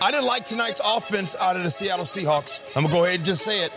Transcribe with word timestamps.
I 0.00 0.10
didn't 0.10 0.26
like 0.26 0.44
tonight's 0.44 0.80
offense 0.84 1.34
out 1.40 1.56
of 1.56 1.62
the 1.64 1.70
Seattle 1.70 2.04
Seahawks. 2.04 2.62
I'm 2.76 2.82
gonna 2.82 2.94
go 2.94 3.04
ahead 3.04 3.16
and 3.16 3.24
just 3.24 3.44
say 3.44 3.64
it. 3.64 3.72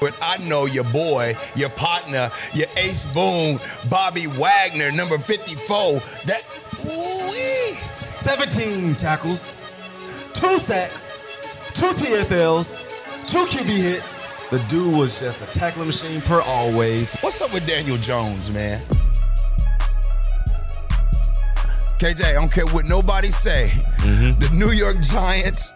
But 0.00 0.14
I 0.22 0.36
know 0.38 0.66
your 0.66 0.84
boy, 0.84 1.34
your 1.56 1.70
partner, 1.70 2.30
your 2.54 2.68
ace 2.76 3.04
boom, 3.06 3.58
Bobby 3.90 4.26
Wagner, 4.26 4.92
number 4.92 5.18
54. 5.18 5.94
That 6.26 6.40
ooh 6.86 7.74
17 7.74 8.94
tackles, 8.94 9.58
two 10.32 10.58
sacks, 10.58 11.12
two 11.74 11.86
TFLs, 11.86 12.78
two 13.26 13.44
QB 13.44 13.64
hits. 13.64 14.20
The 14.50 14.60
dude 14.60 14.94
was 14.94 15.20
just 15.20 15.42
a 15.42 15.46
tackling 15.46 15.86
machine 15.86 16.20
per 16.20 16.40
always. 16.40 17.14
What's 17.20 17.40
up 17.40 17.52
with 17.52 17.66
Daniel 17.66 17.96
Jones, 17.98 18.50
man? 18.50 18.80
KJ, 21.98 22.24
I 22.24 22.32
don't 22.34 22.52
care 22.52 22.66
what 22.66 22.86
nobody 22.86 23.30
say. 23.30 23.66
Mm-hmm. 23.98 24.38
The 24.38 24.50
New 24.56 24.70
York 24.70 25.00
Giants, 25.00 25.72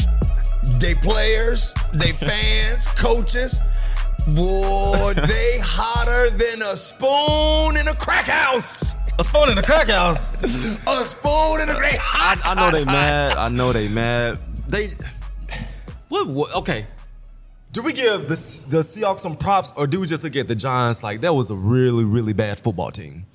they 0.79 0.95
players, 0.95 1.75
they 1.93 2.12
fans, 2.12 2.86
coaches, 2.96 3.61
boy, 4.35 5.12
they 5.17 5.58
hotter 5.61 6.31
than 6.31 6.62
a 6.62 6.76
spoon 6.76 7.76
in 7.76 7.89
a 7.89 7.95
crack 7.95 8.26
house. 8.26 8.95
A 9.18 9.25
spoon 9.25 9.50
in 9.50 9.58
a 9.58 9.62
crack 9.62 9.89
house. 9.89 10.31
A 10.86 11.04
spoon 11.04 11.61
in 11.61 11.68
a 11.68 11.75
great 11.75 11.98
I, 12.00 12.40
I 12.45 12.54
know 12.54 12.70
they 12.70 12.84
mad. 12.84 13.36
I 13.36 13.48
know 13.48 13.73
they 13.73 13.89
mad. 13.89 14.39
They 14.68 14.90
what, 16.09 16.29
what? 16.29 16.54
Okay. 16.54 16.86
Do 17.73 17.82
we 17.82 17.93
give 17.93 18.23
the 18.23 18.36
the 18.68 18.82
Seahawks 18.82 19.20
some 19.20 19.36
props, 19.36 19.73
or 19.76 19.86
do 19.86 19.98
we 19.98 20.07
just 20.07 20.23
look 20.23 20.36
at 20.36 20.46
the 20.46 20.54
Giants 20.54 21.03
like 21.03 21.23
that 21.23 21.34
was 21.34 21.50
a 21.50 21.57
really 21.57 22.04
really 22.04 22.32
bad 22.32 22.61
football 22.61 22.90
team? 22.90 23.26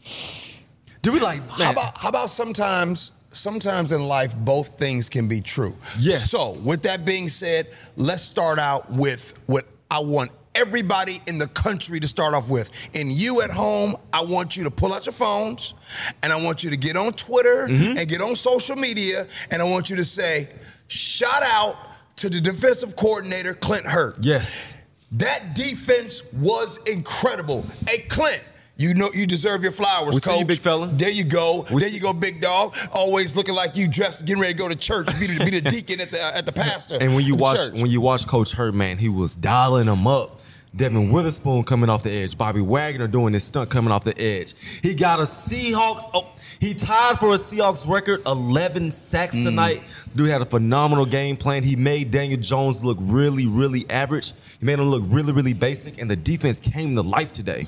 Do 1.08 1.14
we 1.14 1.22
like 1.22 1.40
How 1.52 1.72
about 1.72 1.98
how 1.98 2.10
about 2.10 2.30
sometimes 2.30 3.14
sometimes 3.32 3.94
in 3.94 4.04
life 4.04 4.36
both 4.36 4.78
things 4.78 5.08
can 5.08 5.30
be 5.30 5.40
true. 5.40 5.72
Yes. 5.98 6.30
So 6.30 6.56
with 6.66 6.82
that 6.82 7.06
being 7.06 7.30
said, 7.30 7.68
let's 7.96 8.22
start 8.24 8.60
out 8.60 8.92
with 8.92 9.34
what 9.46 9.66
I 9.90 10.00
want 10.00 10.32
everybody 10.54 11.22
in 11.28 11.38
the 11.38 11.48
country 11.48 12.02
to 12.02 12.08
start 12.10 12.34
off 12.34 12.50
with. 12.50 12.70
And 12.94 13.10
you 13.10 13.42
at 13.42 13.50
home, 13.52 13.96
I 14.12 14.22
want 14.26 14.58
you 14.58 14.66
to 14.66 14.72
pull 14.72 14.94
out 14.94 15.06
your 15.06 15.14
phones 15.14 15.76
and 16.24 16.34
I 16.34 16.44
want 16.44 16.66
you 16.66 16.72
to 16.72 16.78
get 16.78 16.98
on 16.98 17.14
Twitter 17.14 17.68
Mm-hmm. 17.70 17.98
and 18.00 18.08
get 18.10 18.20
on 18.20 18.36
social 18.36 18.76
media 18.76 19.28
and 19.50 19.62
I 19.62 19.66
want 19.66 19.90
you 19.90 19.96
to 19.96 20.04
say, 20.06 20.50
shout 20.90 21.42
out 21.44 21.76
to 22.18 22.28
the 22.28 22.42
defensive 22.42 22.98
coordinator, 22.98 23.54
Clint 23.54 23.86
Hurtt. 23.86 24.18
yes? 24.22 24.76
That 25.14 25.56
defense 25.56 26.24
was 26.34 26.80
incredible. 26.86 27.66
Hey, 27.88 28.00
Clint, 28.10 28.44
you 28.78 28.94
know 28.94 29.10
you 29.14 29.26
deserve 29.28 29.64
your 29.64 29.72
flowers, 29.72 30.16
We 30.16 30.22
coach. 30.22 30.40
you, 30.40 30.46
big 30.46 30.60
fella. 30.60 30.88
There 30.88 31.10
you 31.10 31.24
go. 31.24 31.66
We 31.72 31.82
there 31.82 31.90
you 31.90 32.00
go, 32.00 32.14
big 32.14 32.42
dog. 32.42 32.76
Always 32.94 33.36
looking 33.36 33.56
like 33.56 33.76
you 33.76 33.88
dressed, 33.88 34.26
getting 34.26 34.42
ready 34.42 34.54
to 34.54 34.60
go 34.60 34.68
to 34.70 34.76
church, 34.76 35.08
be 35.20 35.28
the, 35.28 35.44
be 35.46 35.60
the 35.60 35.62
deacon 35.70 36.00
at 36.02 36.12
the 36.12 36.22
at 36.36 36.46
the 36.46 36.52
pastor. 36.52 36.98
And 37.02 37.16
when 37.16 37.26
you 37.26 37.36
watch 37.36 37.58
church. 37.58 37.74
when 37.74 37.88
you 37.88 38.02
watch 38.02 38.28
Coach 38.28 38.52
Hurtt, 38.54 38.76
man, 38.76 38.98
he 38.98 39.10
was 39.10 39.36
dialing 39.36 39.88
them 39.88 40.06
up. 40.08 40.40
Devon 40.76 41.12
Witherspoon 41.12 41.64
coming 41.64 41.90
off 41.90 42.04
the 42.04 42.12
edge. 42.12 42.38
Bobby 42.38 42.62
Wagner 42.62 43.08
doing 43.08 43.34
his 43.34 43.44
stunt 43.44 43.72
coming 43.72 43.92
off 43.92 44.04
the 44.04 44.16
edge. 44.22 44.54
He 44.84 44.94
got 44.94 45.18
a 45.20 45.24
Seahawks. 45.24 46.04
Oh, 46.14 46.28
he 46.60 46.76
tied 46.76 47.18
for 47.20 47.30
a 47.32 47.38
Seahawks 47.38 47.88
record, 47.90 48.22
11 48.28 48.92
sacks 48.92 49.36
Mm. 49.36 49.44
tonight. 49.46 49.82
Dude 50.16 50.30
had 50.30 50.42
a 50.44 50.46
phenomenal 50.46 51.06
game 51.08 51.36
plan. 51.36 51.64
He 51.64 51.76
made 51.76 52.12
Daniel 52.12 52.40
Jones 52.40 52.84
look 52.84 52.98
really, 53.02 53.48
really 53.48 53.90
average. 53.90 54.34
He 54.60 54.66
made 54.68 54.78
him 54.78 54.90
look 54.90 55.04
really, 55.08 55.32
really 55.32 55.54
basic, 55.54 56.00
and 56.00 56.12
the 56.12 56.16
defense 56.16 56.60
came 56.60 56.94
to 56.96 57.02
life 57.02 57.32
today. 57.32 57.66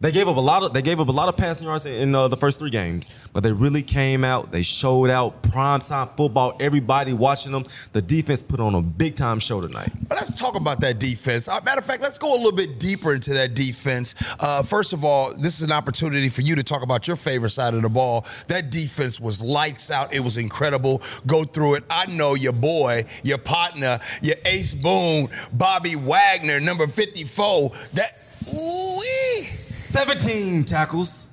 They 0.00 0.12
gave 0.12 0.28
up 0.28 0.36
a 0.36 0.40
lot 0.40 0.62
of 0.62 0.72
they 0.72 0.82
gave 0.82 1.00
up 1.00 1.08
a 1.08 1.12
lot 1.12 1.28
of 1.28 1.36
passing 1.36 1.66
yards 1.66 1.84
in 1.84 2.14
uh, 2.14 2.28
the 2.28 2.36
first 2.36 2.60
three 2.60 2.70
games, 2.70 3.10
but 3.32 3.42
they 3.42 3.50
really 3.50 3.82
came 3.82 4.22
out. 4.22 4.52
They 4.52 4.62
showed 4.62 5.10
out 5.10 5.42
prime 5.42 5.80
time 5.80 6.08
football. 6.16 6.56
Everybody 6.60 7.12
watching 7.12 7.50
them. 7.50 7.64
The 7.92 8.00
defense 8.00 8.40
put 8.40 8.60
on 8.60 8.76
a 8.76 8.82
big 8.82 9.16
time 9.16 9.40
show 9.40 9.60
tonight. 9.60 9.90
Let's 10.08 10.30
talk 10.38 10.54
about 10.54 10.78
that 10.80 11.00
defense. 11.00 11.48
Uh, 11.48 11.58
matter 11.64 11.80
of 11.80 11.84
fact, 11.84 12.00
let's 12.00 12.16
go 12.16 12.32
a 12.32 12.36
little 12.36 12.52
bit 12.52 12.78
deeper 12.78 13.12
into 13.12 13.34
that 13.34 13.54
defense. 13.54 14.14
Uh, 14.38 14.62
first 14.62 14.92
of 14.92 15.04
all, 15.04 15.34
this 15.34 15.60
is 15.60 15.62
an 15.62 15.72
opportunity 15.72 16.28
for 16.28 16.42
you 16.42 16.54
to 16.54 16.62
talk 16.62 16.82
about 16.82 17.08
your 17.08 17.16
favorite 17.16 17.50
side 17.50 17.74
of 17.74 17.82
the 17.82 17.88
ball. 17.88 18.24
That 18.46 18.70
defense 18.70 19.20
was 19.20 19.42
lights 19.42 19.90
out. 19.90 20.14
It 20.14 20.20
was 20.20 20.36
incredible. 20.36 21.02
Go 21.26 21.42
through 21.42 21.74
it. 21.74 21.84
I 21.90 22.06
know 22.06 22.36
your 22.36 22.52
boy, 22.52 23.04
your 23.24 23.38
partner, 23.38 23.98
your 24.22 24.36
ace 24.44 24.74
boom, 24.74 25.28
Bobby 25.52 25.96
Wagner, 25.96 26.60
number 26.60 26.86
54. 26.86 27.70
That 27.70 28.10
ooh 28.54 29.67
17 29.92 30.64
tackles, 30.64 31.32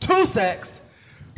two 0.00 0.24
sacks, 0.26 0.80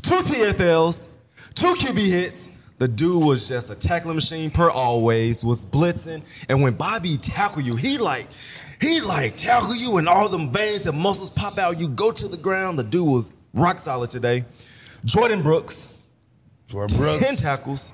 two 0.00 0.14
TFLs, 0.14 1.10
two 1.54 1.74
QB 1.74 2.08
hits. 2.08 2.48
The 2.78 2.88
dude 2.88 3.22
was 3.22 3.46
just 3.48 3.70
a 3.70 3.74
tackling 3.74 4.14
machine 4.14 4.50
per 4.50 4.70
always, 4.70 5.44
was 5.44 5.62
blitzing. 5.62 6.22
And 6.48 6.62
when 6.62 6.72
Bobby 6.74 7.18
tackle 7.18 7.60
you, 7.60 7.76
he 7.76 7.98
like, 7.98 8.28
he 8.80 9.02
like 9.02 9.36
tackle 9.36 9.74
you 9.76 9.98
and 9.98 10.08
all 10.08 10.28
them 10.30 10.50
veins 10.50 10.86
and 10.86 10.96
muscles 10.98 11.28
pop 11.28 11.58
out. 11.58 11.78
You 11.78 11.88
go 11.88 12.12
to 12.12 12.28
the 12.28 12.36
ground. 12.38 12.78
The 12.78 12.84
dude 12.84 13.06
was 13.06 13.30
rock 13.52 13.78
solid 13.78 14.08
today. 14.08 14.44
Jordyn 15.04 15.42
Brooks, 15.42 15.98
Jordyn 16.68 17.18
10 17.20 17.36
tackles, 17.36 17.92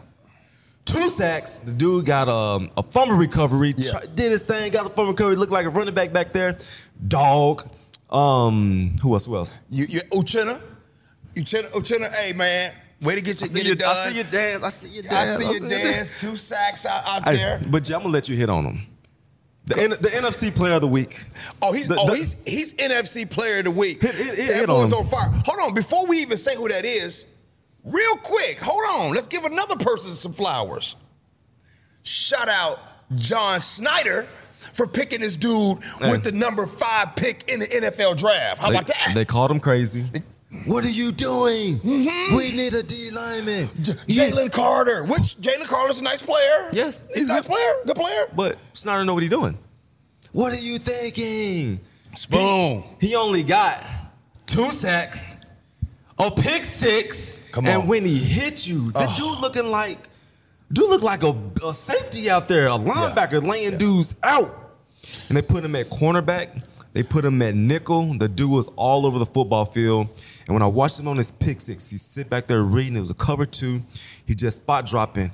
two 0.85 1.09
sacks. 1.09 1.59
The 1.59 1.73
dude 1.73 2.07
got 2.07 2.29
um, 2.29 2.71
a 2.77 2.83
fumble 2.85 3.17
recovery, 3.17 3.75
Yeah. 3.77 3.99
did 4.15 4.31
his 4.31 4.43
thing, 4.43 4.71
got 4.71 4.87
a 4.87 4.91
fumble 4.91 5.13
recovery, 5.13 5.35
looked 5.37 5.53
like 5.53 5.67
a 5.67 5.71
running 5.71 5.95
back 5.95 6.13
back 6.13 6.33
there. 6.33 6.57
Dog. 7.09 7.69
Um, 8.15 8.97
who 9.03 9.13
else? 9.15 9.27
Who 9.27 9.37
else? 9.37 9.59
You, 9.71 9.87
you 9.89 10.01
Uchenna? 10.13 10.61
Uchenna, 11.35 11.69
Uchenna, 11.73 12.15
hey 12.15 12.33
man, 12.33 12.73
way 13.03 13.17
to 13.17 13.21
get 13.21 13.41
your 13.41 13.49
I 13.49 13.51
see, 13.51 13.59
get 13.59 13.67
you, 13.67 13.73
it 13.73 13.79
done. 13.81 13.91
I 13.97 14.09
see 14.09 14.17
you 14.17 14.23
dance. 14.25 14.63
I 14.63 14.69
see 14.69 14.89
you 14.89 15.03
I 15.11 15.25
dance. 15.25 15.37
see 15.39 15.55
you 15.65 15.69
dance. 15.69 16.21
Two 16.21 16.37
sacks 16.37 16.87
out, 16.87 17.03
out 17.07 17.25
Hey, 17.29 17.37
there. 17.37 17.61
but 17.71 17.89
yeah, 17.89 17.97
I'm 17.97 18.03
gonna 18.03 18.13
let 18.13 18.29
you 18.29 18.37
hit 18.37 18.49
on 18.49 18.65
him. 18.65 18.87
The, 19.67 19.81
N- 19.83 19.91
the 19.91 20.09
NFC 20.11 20.55
Player 20.55 20.75
of 20.75 20.83
the 20.83 20.87
Week. 20.89 21.25
Oh, 21.63 21.73
he's 21.73 21.89
The- 21.89 21.97
oh 21.99 22.07
the- 22.09 22.17
he's 22.17 22.37
he's 22.47 22.75
NFC 22.75 23.29
Player 23.29 23.59
of 23.59 23.65
the 23.65 23.71
Week. 23.73 24.01
Hit- 24.01 24.15
hit- 24.15 24.27
hit- 24.37 24.49
that 24.49 24.55
hit 24.57 24.67
boy's 24.69 24.93
on 24.93 25.01
on 25.01 25.07
fire. 25.07 25.31
Hold 25.47 25.59
on, 25.69 25.75
before 25.75 26.07
we 26.07 26.19
even 26.19 26.37
say 26.37 26.55
who 26.55 26.69
that 26.69 26.85
is, 26.85 27.27
real 27.83 28.17
quick, 28.19 28.61
hold 28.61 28.83
on. 29.01 29.13
Let's 29.15 29.27
give 29.27 29.45
another 29.45 29.77
person 29.77 30.11
some 30.13 30.33
flowers. 30.33 30.95
Shout 32.05 32.49
out 32.49 32.79
John 33.17 33.59
Schneider 33.59 34.29
for 34.73 34.87
picking 34.87 35.21
this 35.21 35.37
dude 35.37 35.79
Hey. 36.01 36.11
with 36.11 36.25
the 36.25 36.33
number 36.33 36.67
five 36.67 37.15
pick 37.17 37.51
in 37.51 37.61
the 37.61 37.67
NFL 37.67 38.17
draft. 38.17 38.61
How 38.61 38.69
They, 38.71 38.75
about 38.77 38.87
that? 38.89 39.13
they 39.15 39.25
called 39.25 39.51
him 39.51 39.61
crazy. 39.61 40.05
What 40.67 40.85
are 40.85 40.91
you 40.91 41.11
doing? 41.11 41.81
Mm-hmm. 41.81 42.37
We 42.37 42.53
need 42.53 42.75
a 42.75 42.83
D 42.85 43.11
lineman. 43.15 43.69
J- 43.83 43.93
Jalen 44.09 44.53
Carter, 44.53 45.05
which 45.05 45.37
Jalen 45.41 45.67
Carter's 45.67 46.01
a 46.01 46.05
nice 46.05 46.23
player. 46.23 46.71
Yes, 46.73 47.03
he's 47.13 47.25
a 47.25 47.29
nice 47.29 47.43
good. 47.43 47.51
player, 47.51 47.73
good 47.87 47.97
player. 47.97 48.27
But 48.37 48.57
Schneider 48.73 49.05
know 49.05 49.15
what 49.15 49.25
he's 49.25 49.31
doing. 49.31 49.59
What 50.31 50.53
are 50.53 50.61
you 50.61 50.79
thinking? 50.79 51.81
Spoon. 52.15 52.85
He, 53.01 53.09
he 53.09 53.15
only 53.17 53.43
got 53.43 53.85
two 54.47 54.71
sacks, 54.71 55.37
a 56.19 56.31
pick 56.31 56.65
six, 56.65 57.37
Come 57.51 57.67
on. 57.67 57.73
and 57.73 57.89
when 57.89 58.05
he 58.05 58.17
hit 58.17 58.67
you, 58.67 58.93
the 58.93 59.13
dude 59.17 59.41
looking 59.41 59.71
like, 59.73 59.99
dude 60.73 60.89
look 60.89 61.03
like 61.03 61.23
a, 61.23 61.35
a 61.67 61.73
safety 61.73 62.31
out 62.31 62.49
there, 62.49 62.67
a 62.67 62.71
linebacker 62.71 63.47
laying 63.47 63.77
dudes 63.79 64.17
out. 64.23 64.77
And 65.29 65.37
they 65.37 65.43
put 65.43 65.65
him 65.65 65.75
at 65.77 65.87
cornerback. 65.87 66.67
They 66.93 67.03
put 67.03 67.25
him 67.25 67.43
at 67.43 67.55
nickel. 67.55 68.15
The 68.15 68.29
dude 68.29 68.51
was 68.51 68.69
all 68.77 69.07
over 69.07 69.19
the 69.19 69.27
football 69.27 69.65
field. 69.65 70.09
And 70.47 70.55
when 70.55 70.63
I 70.63 70.67
watched 70.67 71.01
him 71.01 71.09
on 71.09 71.17
his 71.17 71.31
pick 71.31 71.61
six, 71.61 71.91
he 71.91 71.97
sit 71.97 72.31
back 72.31 72.47
there 72.47 72.63
reading. 72.63 72.97
It 72.97 73.01
was 73.01 73.11
a 73.11 73.15
cover 73.15 73.47
two. 73.47 73.83
He 74.27 74.35
just 74.35 74.59
spot 74.59 74.87
dropping 74.87 75.33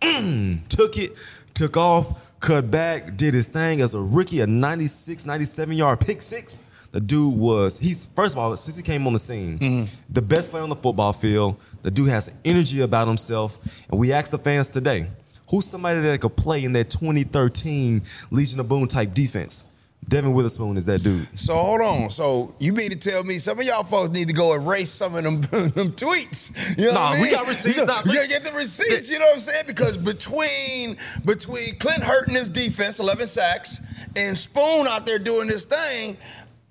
mm, 0.00 0.66
took 0.68 0.98
it, 0.98 1.12
took 1.54 1.76
off, 1.76 2.18
cut 2.40 2.70
back, 2.70 3.16
did 3.16 3.34
his 3.34 3.48
thing 3.48 3.80
as 3.80 3.94
a 3.94 4.00
rookie, 4.00 4.40
a 4.40 4.46
96, 4.46 5.26
97 5.26 5.76
yard 5.76 6.00
pick 6.00 6.20
six. 6.20 6.58
The 6.92 7.00
dude 7.00 7.36
was, 7.36 7.78
he's, 7.78 8.06
first 8.06 8.34
of 8.34 8.38
all, 8.38 8.56
since 8.56 8.76
he 8.76 8.82
came 8.82 9.06
on 9.06 9.12
the 9.12 9.18
scene, 9.20 9.58
mm-hmm. 9.58 9.94
the 10.12 10.22
best 10.22 10.50
player 10.50 10.64
on 10.64 10.70
the 10.70 10.76
football 10.76 11.12
field. 11.12 11.60
The 11.82 11.90
dude 11.90 12.08
has 12.10 12.30
energy 12.44 12.80
about 12.80 13.08
himself. 13.08 13.58
And 13.90 13.98
we 13.98 14.12
asked 14.12 14.30
the 14.30 14.38
fans 14.38 14.68
today, 14.68 15.08
who's 15.48 15.66
somebody 15.66 16.00
that 16.00 16.20
could 16.20 16.36
play 16.36 16.64
in 16.64 16.72
that 16.74 16.90
2013 16.90 18.02
Legion 18.30 18.60
of 18.60 18.68
Boom 18.68 18.86
type 18.88 19.14
defense? 19.14 19.64
Devon 20.08 20.32
Witherspoon 20.32 20.76
is 20.78 20.86
that 20.86 21.02
dude. 21.02 21.28
So 21.38 21.54
hold 21.54 21.82
on. 21.82 22.08
So 22.10 22.54
you 22.58 22.72
mean 22.72 22.90
to 22.90 22.96
tell 22.96 23.22
me 23.22 23.34
some 23.34 23.60
of 23.60 23.66
y'all 23.66 23.84
folks 23.84 24.10
need 24.10 24.28
to 24.28 24.34
go 24.34 24.54
erase 24.54 24.88
some 24.90 25.14
of 25.14 25.22
them, 25.22 25.40
them 25.70 25.92
tweets? 25.92 26.76
You 26.78 26.86
know 26.86 26.94
Nah, 26.94 27.12
we 27.12 27.24
mean? 27.24 27.32
got 27.32 27.46
receipts. 27.46 27.76
You, 27.76 27.84
Nah, 27.86 28.00
you 28.06 28.14
gotta 28.14 28.28
get 28.28 28.42
the 28.42 28.52
receipts. 28.52 29.10
You 29.10 29.18
know 29.18 29.26
what 29.26 29.34
I'm 29.34 29.40
saying? 29.40 29.64
Because 29.66 29.96
between 29.98 30.96
between 31.26 31.76
Clint 31.76 32.02
Hurtt 32.02 32.28
and 32.28 32.36
his 32.36 32.48
defense, 32.48 32.98
11 32.98 33.26
sacks, 33.26 33.82
and 34.16 34.36
Spoon 34.36 34.86
out 34.88 35.04
there 35.06 35.18
doing 35.18 35.48
his 35.48 35.66
thing, 35.66 36.16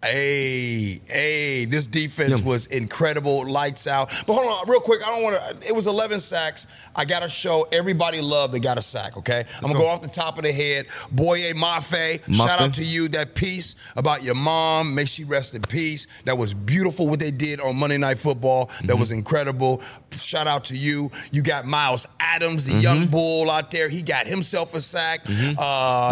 Hey, 0.02 0.98
hey, 1.10 1.66
this 1.66 1.86
defense 1.86 2.40
Yeah. 2.40 2.46
was 2.46 2.68
incredible, 2.68 3.46
lights 3.46 3.86
out. 3.86 4.10
But 4.26 4.34
hold 4.34 4.48
on, 4.48 4.70
real 4.70 4.80
quick, 4.80 5.06
I 5.06 5.10
don't 5.10 5.24
want 5.24 5.36
to. 5.62 5.68
It 5.68 5.76
was 5.76 5.88
11 5.88 6.22
sacks. 6.22 6.68
I 6.96 7.04
got 7.04 7.20
to 7.22 7.28
show 7.30 7.68
everybody 7.72 8.22
love 8.22 8.54
they 8.54 8.60
got 8.62 8.78
a 8.78 8.82
sack, 8.82 9.18
okay? 9.18 9.44
I'm 9.58 9.62
going 9.62 9.74
to 9.74 9.80
go. 9.80 9.86
go 9.86 9.90
off 9.90 10.02
the 10.02 10.08
top 10.08 10.38
of 10.38 10.46
the 10.46 10.54
head. 10.54 10.86
Boye 11.12 11.52
Mafe, 11.54 12.20
Mafe. 12.22 12.34
shout 12.34 12.62
out 12.62 12.74
to 12.76 12.84
you. 12.84 13.10
That 13.10 13.36
piece 13.36 13.76
about 13.98 14.24
your 14.24 14.36
mom, 14.36 14.96
may 14.96 15.04
she 15.06 15.26
rest 15.26 15.54
in 15.54 15.62
peace. 15.64 16.08
That 16.24 16.38
was 16.38 16.54
beautiful 16.54 17.08
what 17.10 17.20
they 17.20 17.32
did 17.32 17.60
on 17.60 17.76
Monday 17.76 17.98
Night 17.98 18.20
Football. 18.20 18.68
That 18.82 18.88
Mm-hmm. 18.88 19.00
was 19.00 19.12
incredible. 19.12 19.82
Shout 20.18 20.48
out 20.48 20.66
to 20.66 20.78
you. 20.78 21.12
You 21.32 21.44
got 21.44 21.66
Myles 21.66 22.08
Adams, 22.36 22.66
the 22.66 22.72
Mm-hmm. 22.74 22.82
young 22.82 23.08
bull 23.08 23.50
out 23.52 23.72
there. 23.72 23.90
He 23.90 24.02
got 24.04 24.28
himself 24.28 24.74
a 24.74 24.82
sack. 24.82 25.22
Uh, 25.28 25.54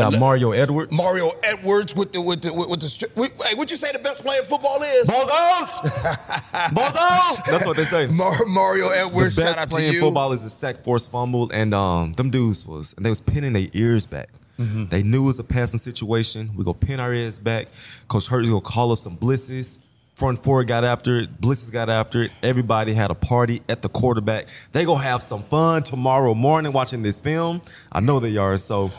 Got 0.10 0.20
Mario 0.20 0.52
Edwards. 0.52 0.92
Mario 0.92 1.32
Edwards 1.44 1.96
with 1.96 2.12
the 2.14 2.22
with 2.22 2.42
the 2.42 2.54
with, 2.54 2.70
with 2.70 2.80
the. 2.82 2.88
stri- 2.88 3.16
Wait, 3.16 3.32
hey, 3.46 3.56
what 3.56 3.70
you 3.72 3.78
say 3.78 3.92
the 3.92 4.00
best 4.00 4.24
player 4.24 4.40
in 4.42 4.46
football 4.46 4.82
is? 4.84 5.10
Bozos! 5.10 5.68
Bozos! 6.72 7.46
That's 7.46 7.66
what 7.66 7.78
they 7.78 7.84
say. 7.84 8.08
Mar- 8.08 8.46
Mario 8.48 8.90
The 8.90 8.98
Edwards. 9.00 9.36
Shout 9.36 9.46
best 9.46 9.60
out 9.60 9.70
play 9.70 9.90
to 9.90 9.94
in 9.96 10.00
football 10.02 10.32
is 10.32 10.44
the 10.44 10.50
sack 10.50 10.84
force 10.84 11.08
fumble, 11.08 11.50
and 11.54 11.74
um, 11.74 12.14
them 12.14 12.30
dudes 12.30 12.66
was 12.66 12.94
and 12.98 13.06
they 13.06 13.10
was 13.10 13.22
pinning 13.22 13.54
their 13.54 13.68
ears 13.74 14.06
back. 14.06 14.30
Mm-hmm. 14.60 14.86
They 14.88 15.04
knew 15.04 15.24
it 15.24 15.28
was 15.28 15.40
a 15.40 15.44
passing 15.44 15.78
situation. 15.80 16.52
We 16.56 16.64
go 16.64 16.74
pin 16.74 17.00
our 17.00 17.14
ears 17.14 17.38
back. 17.40 17.68
Coach 18.08 18.28
Hurtt's 18.28 18.50
gonna 18.50 18.62
call 18.62 18.92
up 18.92 18.98
some 19.00 19.16
blisses. 19.16 19.80
Front 20.18 20.44
four 20.44 20.64
got 20.64 20.84
after 20.84 21.20
it. 21.20 21.40
Blisses 21.40 21.70
got 21.70 21.92
after 21.92 22.24
it. 22.24 22.32
Everybody 22.42 22.96
had 22.96 23.12
a 23.12 23.14
party 23.14 23.62
at 23.70 23.84
the 23.84 23.88
quarterback. 23.88 24.48
They 24.72 24.84
gonna 24.84 25.04
have 25.04 25.22
some 25.22 25.44
fun 25.44 25.84
tomorrow 25.84 26.34
morning 26.34 26.74
watching 26.74 27.04
this 27.04 27.22
film. 27.22 27.62
I 27.92 28.00
know 28.00 28.20
they 28.20 28.36
are. 28.36 28.58
So 28.58 28.92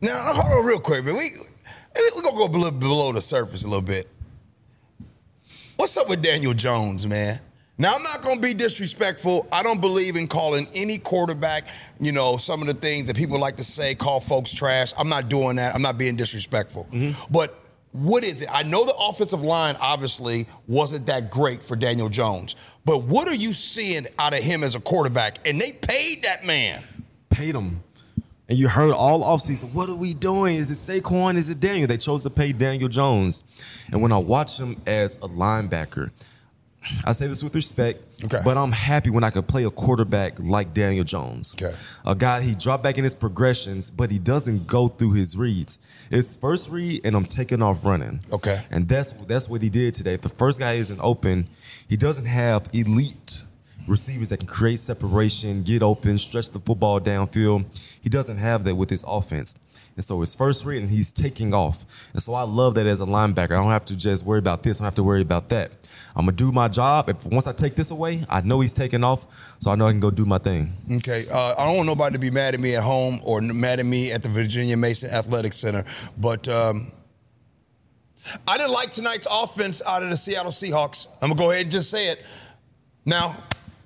Now 0.00 0.32
hold 0.32 0.60
on, 0.60 0.64
real 0.64 0.78
quick, 0.78 1.04
man. 1.04 1.16
We 1.16 1.28
we 2.14 2.22
gonna 2.22 2.36
go 2.36 2.46
below, 2.46 2.70
below 2.70 3.10
the 3.10 3.20
surface 3.20 3.64
a 3.64 3.66
little 3.66 3.82
bit. 3.82 4.08
What's 5.74 5.96
up 5.96 6.08
with 6.08 6.22
Daniel 6.22 6.54
Jones, 6.54 7.04
man? 7.04 7.40
Now 7.76 7.96
I'm 7.96 8.02
not 8.04 8.22
gonna 8.22 8.40
be 8.40 8.54
disrespectful. 8.54 9.48
I 9.50 9.64
don't 9.64 9.80
believe 9.80 10.14
in 10.14 10.28
calling 10.28 10.68
any 10.72 10.98
quarterback, 10.98 11.66
you 11.98 12.12
know, 12.12 12.36
some 12.36 12.60
of 12.60 12.68
the 12.68 12.74
things 12.74 13.08
that 13.08 13.16
people 13.16 13.40
like 13.40 13.56
to 13.56 13.64
say, 13.64 13.96
call 13.96 14.20
folks 14.20 14.54
trash. 14.54 14.92
I'm 14.96 15.08
not 15.08 15.28
doing 15.28 15.56
that. 15.56 15.74
I'm 15.74 15.82
not 15.82 15.98
being 15.98 16.14
disrespectful. 16.14 16.86
Mm-hmm. 16.92 17.20
But 17.28 17.56
what 17.92 18.24
is 18.24 18.42
it? 18.42 18.48
I 18.52 18.62
know 18.62 18.84
the 18.84 18.94
offensive 18.94 19.42
line 19.42 19.76
obviously 19.80 20.46
wasn't 20.68 21.06
that 21.06 21.30
great 21.30 21.62
for 21.62 21.76
Daniel 21.76 22.08
Jones, 22.08 22.56
but 22.84 23.02
what 23.04 23.28
are 23.28 23.34
you 23.34 23.52
seeing 23.52 24.06
out 24.18 24.32
of 24.32 24.42
him 24.42 24.62
as 24.62 24.74
a 24.74 24.80
quarterback? 24.80 25.46
And 25.46 25.60
they 25.60 25.72
paid 25.72 26.22
that 26.22 26.44
man. 26.46 26.82
paid 27.30 27.54
him. 27.54 27.82
And 28.48 28.58
you 28.58 28.68
heard 28.68 28.92
all 28.92 29.22
offseason, 29.22 29.72
what 29.74 29.88
are 29.88 29.94
we 29.94 30.12
doing? 30.12 30.56
Is 30.56 30.70
it 30.70 31.02
Saquon? 31.02 31.36
Is 31.36 31.48
it 31.50 31.60
Daniel? 31.60 31.86
They 31.86 31.96
chose 31.96 32.24
to 32.24 32.30
pay 32.30 32.52
Daniel 32.52 32.88
Jones. 32.88 33.44
And 33.92 34.02
when 34.02 34.10
I 34.10 34.18
watch 34.18 34.58
him 34.58 34.76
as 34.86 35.16
a 35.16 35.28
linebacker, 35.28 36.10
I 37.04 37.12
say 37.12 37.26
this 37.26 37.44
with 37.44 37.54
respect, 37.54 38.00
Okay. 38.24 38.38
but 38.42 38.56
I'm 38.56 38.72
happy 38.72 39.10
when 39.10 39.22
I 39.22 39.28
could 39.30 39.46
play 39.46 39.64
a 39.64 39.70
quarterback 39.70 40.38
like 40.38 40.72
Daniel 40.72 41.04
Jones. 41.04 41.54
Okay. 41.54 41.74
A 42.06 42.14
guy, 42.14 42.40
he 42.40 42.54
dropped 42.54 42.82
back 42.82 42.96
in 42.96 43.04
his 43.04 43.14
progressions, 43.14 43.90
but 43.90 44.10
he 44.10 44.18
doesn't 44.18 44.66
go 44.66 44.88
through 44.88 45.12
his 45.12 45.36
reads. 45.36 45.78
It's 46.10 46.36
first 46.36 46.70
read, 46.70 47.02
and 47.04 47.14
I'm 47.14 47.26
taking 47.26 47.60
off 47.62 47.84
running. 47.84 48.20
Okay. 48.32 48.62
And 48.70 48.88
that's 48.88 49.12
that's 49.12 49.48
what 49.48 49.60
he 49.62 49.68
did 49.68 49.92
today. 49.94 50.14
If 50.14 50.22
the 50.22 50.30
first 50.30 50.58
guy 50.58 50.72
isn't 50.74 51.00
open, 51.02 51.48
he 51.86 51.96
doesn't 51.98 52.24
have 52.26 52.68
elite 52.72 53.44
receivers 53.86 54.28
that 54.30 54.38
can 54.38 54.46
create 54.46 54.80
separation, 54.80 55.62
get 55.62 55.82
open, 55.82 56.18
stretch 56.18 56.50
the 56.50 56.60
football 56.60 57.00
downfield. 57.00 57.64
He 58.00 58.08
doesn't 58.08 58.38
have 58.38 58.64
that 58.64 58.74
with 58.74 58.90
his 58.90 59.04
offense. 59.06 59.54
And 59.96 60.04
so 60.04 60.20
his 60.20 60.34
first 60.34 60.64
read, 60.64 60.82
and 60.82 60.90
he's 60.90 61.12
taking 61.12 61.52
off. 61.52 61.84
And 62.12 62.22
so 62.22 62.34
I 62.34 62.42
love 62.42 62.74
that 62.76 62.86
as 62.86 63.00
a 63.00 63.06
linebacker. 63.06 63.52
I 63.52 63.62
don't 63.62 63.70
have 63.70 63.84
to 63.86 63.96
just 63.96 64.24
worry 64.24 64.38
about 64.38 64.62
this. 64.62 64.80
I 64.80 64.84
don't 64.84 64.86
have 64.86 64.94
to 64.96 65.02
worry 65.02 65.22
about 65.22 65.48
that. 65.48 65.72
I'm 66.14 66.24
gonna 66.26 66.36
do 66.36 66.52
my 66.52 66.68
job. 66.68 67.08
If 67.08 67.24
once 67.26 67.46
I 67.46 67.52
take 67.52 67.74
this 67.74 67.90
away, 67.90 68.24
I 68.28 68.40
know 68.40 68.60
he's 68.60 68.72
taking 68.72 69.04
off, 69.04 69.26
so 69.58 69.70
I 69.70 69.74
know 69.74 69.86
I 69.86 69.92
can 69.92 70.00
go 70.00 70.10
do 70.10 70.24
my 70.24 70.38
thing. 70.38 70.72
Okay, 70.90 71.26
uh, 71.30 71.54
I 71.56 71.66
don't 71.66 71.76
want 71.76 71.86
nobody 71.86 72.14
to 72.14 72.18
be 72.20 72.30
mad 72.30 72.54
at 72.54 72.60
me 72.60 72.74
at 72.74 72.82
home 72.82 73.20
or 73.24 73.40
mad 73.40 73.78
at 73.78 73.86
me 73.86 74.10
at 74.12 74.22
the 74.22 74.28
Virginia 74.28 74.76
Mason 74.76 75.10
Athletic 75.10 75.52
Center, 75.52 75.84
but 76.18 76.48
um, 76.48 76.90
I 78.46 78.58
didn't 78.58 78.72
like 78.72 78.90
tonight's 78.90 79.26
offense 79.30 79.82
out 79.86 80.02
of 80.02 80.10
the 80.10 80.16
Seattle 80.16 80.50
Seahawks. 80.52 81.06
I'm 81.22 81.30
gonna 81.30 81.38
go 81.38 81.50
ahead 81.50 81.62
and 81.62 81.70
just 81.70 81.90
say 81.90 82.08
it. 82.08 82.24
Now, 83.04 83.36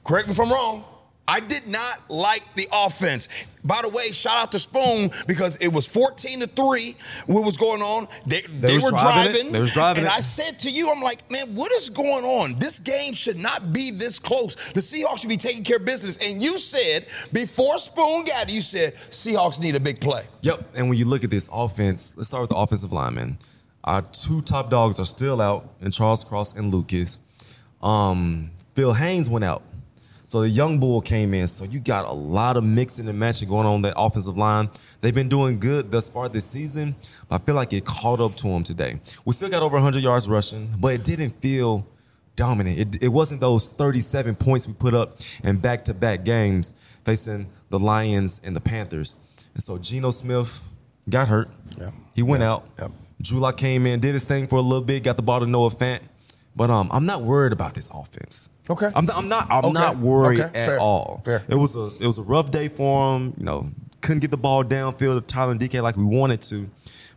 correct 0.05 0.29
me 0.29 0.33
if 0.33 0.41
I'm 0.41 0.51
wrong. 0.51 0.85
I 1.27 1.41
did 1.41 1.67
not 1.67 2.11
like 2.11 2.43
the 2.55 2.69
offense. 2.71 3.31
By 3.65 3.81
the 3.83 3.89
way, 3.89 4.13
shout 4.13 4.37
out 4.37 4.53
to 4.53 4.59
Spoon 4.59 5.11
because 5.27 5.57
it 5.57 5.69
was 5.69 5.87
14 5.87 6.41
to 6.41 6.47
3 6.47 6.97
what 7.27 7.45
was 7.45 7.57
going 7.57 7.81
on. 7.81 8.09
They, 8.27 8.43
they, 8.43 8.75
was 8.75 8.85
were 8.85 8.91
driving 8.91 9.33
driving. 9.33 9.53
They 9.53 9.61
was 9.61 9.73
driving 9.73 10.05
And 10.05 10.13
it. 10.13 10.15
I 10.15 10.21
said 10.21 10.59
to 10.61 10.71
you, 10.71 10.93
I'm 10.95 11.01
like, 11.01 11.31
man, 11.31 11.55
what 11.55 11.73
is 11.73 11.89
going 11.89 12.25
on? 12.25 12.59
This 12.59 12.79
game 12.79 13.15
should 13.15 13.39
not 13.39 13.73
be 13.73 13.91
this 13.91 14.19
close. 14.19 14.55
The 14.73 14.81
Seahawks 14.81 15.21
should 15.21 15.31
be 15.31 15.39
taking 15.39 15.65
care 15.65 15.79
of 15.79 15.87
business. 15.87 16.19
And 16.19 16.43
you 16.43 16.59
said, 16.59 17.07
before 17.33 17.79
Spoon 17.79 18.25
got 18.25 18.49
it, 18.49 18.55
you 18.55 18.61
said, 18.61 18.95
Seahawks 19.09 19.59
need 19.59 19.77
a 19.77 19.81
big 19.81 20.03
play. 20.03 20.25
Yep. 20.43 20.73
And 20.75 20.91
when 20.91 20.99
you 20.99 21.07
look 21.07 21.25
at 21.25 21.31
this 21.31 21.49
offense, 21.51 22.15
let's 22.19 22.29
start 22.29 22.43
with 22.43 22.51
the 22.51 22.57
offensive 22.57 22.93
linemen. 22.93 23.39
Our 23.83 24.03
two 24.03 24.43
top 24.43 24.69
dogs 24.69 25.01
are 25.01 25.07
still 25.07 25.41
out, 25.41 25.71
in 25.81 25.91
Charles 25.91 26.23
Cross 26.23 26.55
and 26.55 26.73
Lucas. 26.73 27.19
Um, 27.83 28.51
Phil 28.75 28.93
Haynes 28.93 29.31
went 29.31 29.45
out. 29.45 29.63
So 30.29 30.41
the 30.41 30.49
young 30.49 30.81
bull 30.81 31.01
came 31.01 31.33
in. 31.35 31.47
So 31.49 31.65
you 31.65 31.79
got 31.81 32.07
a 32.07 32.13
lot 32.13 32.57
of 32.57 32.65
mixing 32.65 33.07
and 33.09 33.19
matching 33.19 33.49
going 33.49 33.67
on 33.67 33.83
that 33.83 33.95
offensive 33.97 34.37
line. 34.37 34.69
They've 35.01 35.15
been 35.15 35.29
doing 35.29 35.61
good 35.61 35.93
thus 35.93 36.09
far 36.09 36.29
this 36.29 36.47
season, 36.47 36.97
but 37.29 37.41
I 37.41 37.45
feel 37.45 37.55
like 37.55 37.73
it 37.73 37.85
caught 37.85 38.21
up 38.21 38.35
to 38.37 38.49
them 38.49 38.65
today. 38.65 38.99
We 39.25 39.33
still 39.35 39.49
got 39.51 39.63
over 39.63 39.75
100 39.77 40.03
yards 40.03 40.29
rushing, 40.29 40.75
but 40.79 40.95
it 40.95 41.05
didn't 41.05 41.41
feel 41.41 41.87
dominant. 42.37 42.79
It, 42.79 43.03
it 43.05 43.09
wasn't 43.09 43.41
those 43.41 43.69
37 43.69 44.35
points 44.35 44.67
we 44.67 44.73
put 44.73 44.95
up 44.95 45.21
in 45.45 45.59
back-to-back 45.59 46.25
games 46.25 46.75
facing 47.05 47.49
the 47.69 47.79
Lions 47.79 48.41
and 48.43 48.57
the 48.57 48.61
Panthers. 48.61 49.15
And 49.55 49.63
so 49.63 49.79
Geno 49.79 50.11
Smith 50.11 50.61
got 51.09 51.29
hurt. 51.29 51.49
Yeah. 51.79 51.91
He 52.15 52.23
went 52.23 52.43
Yeah. 52.43 52.53
out. 52.55 52.69
Drew 53.23 53.39
Lock 53.39 53.57
came 53.57 53.87
in, 53.87 54.01
did 54.01 54.15
his 54.15 54.25
thing 54.25 54.49
for 54.49 54.57
a 54.57 54.63
little 54.63 54.83
bit, 54.85 55.05
got 55.05 55.17
the 55.17 55.23
ball 55.23 55.39
to 55.41 55.47
Noah 55.47 55.71
Fant. 55.71 56.01
But 56.57 56.71
um, 56.71 56.89
I'm 56.93 57.07
not 57.07 57.23
worried 57.23 57.53
about 57.53 57.75
this 57.75 57.91
offense. 57.91 58.49
Okay. 58.71 58.89
I'm, 58.95 59.09
I'm 59.11 59.29
not. 59.29 59.47
I'm 59.51 59.65
Okay. 59.67 59.73
not 59.73 59.99
worried 59.99 60.41
Okay. 60.41 60.59
at 60.59 60.69
Fair. 60.69 60.81
all. 60.81 61.21
Fair. 61.25 61.43
It 61.49 61.55
was 61.57 61.77
a 61.77 61.91
it 62.01 62.07
was 62.07 62.19
a 62.19 62.23
rough 62.23 62.51
day 62.51 62.69
for 62.69 63.17
him. 63.17 63.35
You 63.37 63.45
know, 63.45 63.69
couldn't 64.01 64.21
get 64.21 64.31
the 64.31 64.37
ball 64.39 64.65
downfield 64.65 65.17
of 65.19 65.27
Tyler 65.27 65.53
and 65.53 65.61
DK 65.61 65.83
like 65.83 65.97
we 65.97 66.05
wanted 66.05 66.41
to. 66.43 66.69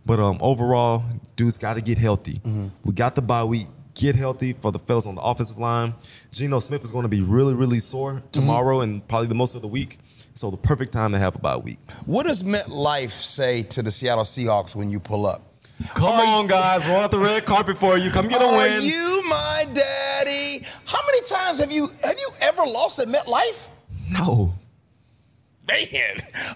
But 0.05 0.19
um, 0.19 0.37
overall, 0.41 1.03
dudes 1.35 1.57
got 1.57 1.73
to 1.75 1.81
get 1.81 1.97
healthy. 1.97 2.35
Mm-hmm. 2.39 2.67
We 2.85 2.93
got 2.93 3.15
the 3.15 3.21
bye 3.21 3.43
week. 3.43 3.67
Get 3.93 4.15
healthy 4.15 4.53
for 4.53 4.71
the 4.71 4.77
fellas 4.79 5.05
on 5.07 5.15
the 5.15 5.21
offensive 5.21 5.57
line. 5.57 5.95
Geno 6.31 6.59
Smith 6.59 6.83
is 6.83 6.91
going 6.91 7.03
to 7.03 7.09
be 7.09 7.21
really, 7.21 7.55
really 7.55 7.79
sore 7.79 8.13
Mm-hmm. 8.13 8.27
tomorrow 8.31 8.81
and 8.81 9.05
probably 9.07 9.27
the 9.27 9.35
most 9.35 9.55
of 9.55 9.61
the 9.63 9.67
week. 9.67 9.97
So 10.35 10.51
the 10.51 10.57
perfect 10.57 10.93
time 10.93 11.13
to 11.13 11.17
have 11.17 11.35
a 11.35 11.39
bye 11.39 11.57
week. 11.57 11.79
What 12.05 12.27
does 12.27 12.43
MetLife 12.43 13.09
say 13.09 13.63
to 13.63 13.81
the 13.81 13.89
Seattle 13.89 14.23
Seahawks 14.23 14.75
when 14.75 14.91
you 14.91 14.99
pull 14.99 15.25
up? 15.25 15.46
Come 15.93 16.05
Are 16.09 16.25
on, 16.37 16.43
you- 16.45 16.49
guys, 16.49 16.87
roll 16.87 16.97
out 16.97 17.11
the 17.11 17.19
red 17.19 17.45
carpet 17.45 17.77
for 17.77 17.97
you. 17.97 18.09
Come 18.11 18.27
get 18.27 18.41
a 18.41 18.45
win. 18.45 18.73
Are 18.73 18.79
you 18.79 19.23
my 19.29 19.67
daddy? 19.73 20.65
How 20.85 20.99
many 21.05 21.21
times 21.27 21.59
have 21.59 21.71
you 21.71 21.87
have 22.03 22.17
you 22.17 22.29
ever 22.41 22.63
lost 22.63 22.99
at 22.99 23.07
MetLife? 23.07 23.67
no. 24.11 24.53
Man, 25.69 25.77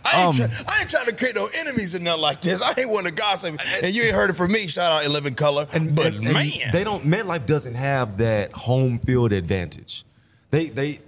I 0.06 0.22
ain't, 0.24 0.28
Um, 0.42 0.48
try, 0.48 0.64
I 0.70 0.80
ain't 0.80 0.90
trying 0.90 1.06
to 1.08 1.14
create 1.14 1.36
no 1.36 1.46
enemies 1.60 1.94
or 1.94 2.00
nothing 2.00 2.22
like 2.22 2.40
this. 2.40 2.62
I 2.62 2.74
ain't 2.78 2.90
want 2.90 3.08
to 3.08 3.14
gossip, 3.14 3.60
and 3.84 3.94
you 3.94 4.04
ain't 4.04 4.16
heard 4.16 4.30
it 4.30 4.38
from 4.38 4.54
me. 4.54 4.68
Shout 4.68 4.90
out 4.90 5.06
11 5.06 5.34
Color. 5.36 5.68
And, 5.74 5.94
but 5.94 6.06
and- 6.08 6.24
and 6.24 6.34
man, 6.34 6.72
they 6.72 6.86
don't. 6.86 7.04
MetLife 7.04 7.46
doesn't 7.46 7.76
have 7.76 8.20
that 8.20 8.54
home 8.54 9.00
field 9.00 9.34
advantage. 9.34 10.06
They 10.50 10.68
they. 10.68 11.00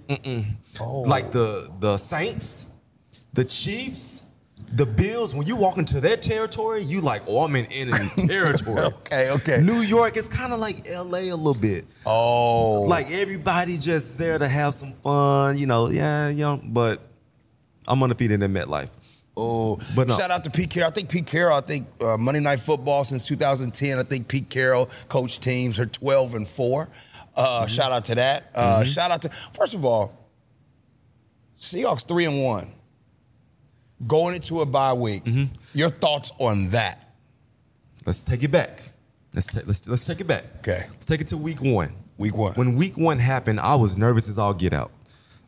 Oh. 0.80 1.00
like 1.00 1.32
the 1.32 1.70
the 1.80 1.96
Saints, 1.96 2.66
the 3.32 3.44
Chiefs, 3.46 4.24
the 4.72 4.86
Bills. 4.86 5.34
When 5.34 5.46
you 5.46 5.56
walk 5.56 5.78
into 5.78 6.00
their 6.00 6.16
territory, 6.16 6.82
you 6.82 7.00
like, 7.00 7.22
oh, 7.26 7.44
I'm 7.44 7.54
in 7.56 7.66
enemy's 7.66 8.14
territory. 8.28 8.80
Okay, 8.82 9.30
okay. 9.32 9.60
New 9.60 9.80
York 9.82 10.16
is 10.16 10.26
kind 10.28 10.52
of 10.52 10.58
like 10.60 10.86
L.A. 10.88 11.28
a 11.28 11.36
little 11.36 11.54
bit. 11.54 11.84
oh, 12.06 12.82
Like 12.82 13.10
everybody 13.10 13.76
just 13.78 14.18
there 14.18 14.38
to 14.38 14.48
have 14.48 14.74
some 14.74 14.92
fun. 14.92 15.58
You 15.58 15.66
know, 15.66 15.90
yeah, 15.90 16.28
you 16.28 16.38
know. 16.38 16.60
But 16.62 17.00
I'm 17.86 18.02
undefeated 18.02 18.42
in 18.42 18.52
MetLife. 18.52 18.88
Oh, 19.36 19.78
But 19.96 20.06
no. 20.08 20.14
shout 20.16 20.30
out 20.30 20.44
to 20.44 20.50
Pete 20.50 20.70
Carroll. 20.70 20.88
I 20.88 20.92
think 20.92 21.08
Pete 21.08 21.26
Carroll. 21.26 21.56
I 21.56 21.60
think 21.60 21.88
uh, 22.00 22.16
Monday 22.16 22.38
Night 22.40 22.60
Football 22.60 23.02
since 23.04 23.26
2010. 23.26 23.98
I 23.98 24.02
think 24.04 24.28
Pete 24.28 24.48
Carroll 24.48 24.88
coached 25.08 25.42
teams 25.42 25.78
are 25.80 25.86
12 25.86 26.34
and 26.36 26.48
four. 26.48 26.88
Uh, 27.36 27.62
Mm-hmm. 27.64 27.66
Shout 27.66 27.90
out 27.90 28.04
to 28.06 28.14
that. 28.14 28.50
Uh, 28.54 28.84
Shout 28.84 29.10
out 29.10 29.22
to 29.22 29.28
first 29.52 29.74
of 29.74 29.84
all, 29.84 30.16
Seahawks 31.58 32.06
three 32.06 32.26
and 32.26 32.42
one, 32.44 32.70
going 34.06 34.34
into 34.34 34.60
a 34.60 34.66
bye 34.66 34.92
week. 34.92 35.24
Mm-hmm. 35.24 35.52
Your 35.78 35.90
thoughts 35.90 36.32
on 36.38 36.68
that? 36.70 37.14
Let's 38.06 38.20
take 38.20 38.42
it 38.42 38.50
back. 38.50 38.80
Let's 39.32 39.46
ta- 39.46 39.62
let's 39.66 39.88
let's 39.88 40.06
take 40.06 40.20
it 40.20 40.26
back. 40.26 40.44
Okay. 40.58 40.82
Let's 40.90 41.06
take 41.06 41.20
it 41.20 41.26
to 41.28 41.36
week 41.36 41.60
one. 41.60 41.92
Week 42.18 42.36
one. 42.36 42.52
When 42.54 42.76
week 42.76 42.96
one 42.96 43.18
happened, 43.18 43.60
I 43.60 43.74
was 43.74 43.96
nervous 43.98 44.28
as 44.28 44.38
all 44.38 44.54
get 44.54 44.72
out. 44.72 44.92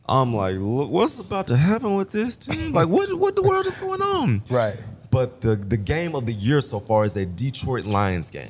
I'm 0.09 0.35
like, 0.35 0.57
look, 0.59 0.91
what's 0.91 1.19
about 1.19 1.49
to 1.49 1.57
happen 1.57 1.97
with 1.97 2.11
this 2.11 2.37
team? 2.37 2.73
Like, 2.75 2.89
what 2.89 3.13
what 3.19 3.37
the 3.37 3.43
world 3.43 3.67
is 3.67 3.77
going 3.77 4.01
on? 4.03 4.43
Right. 4.51 4.77
But 5.11 5.41
the 5.41 5.55
the 5.57 5.77
game 5.77 6.15
of 6.15 6.27
the 6.27 6.33
year 6.33 6.61
so 6.61 6.81
far 6.81 7.05
is 7.05 7.15
that 7.15 7.37
Detroit 7.37 7.85
Lions 7.85 8.31
game. 8.31 8.49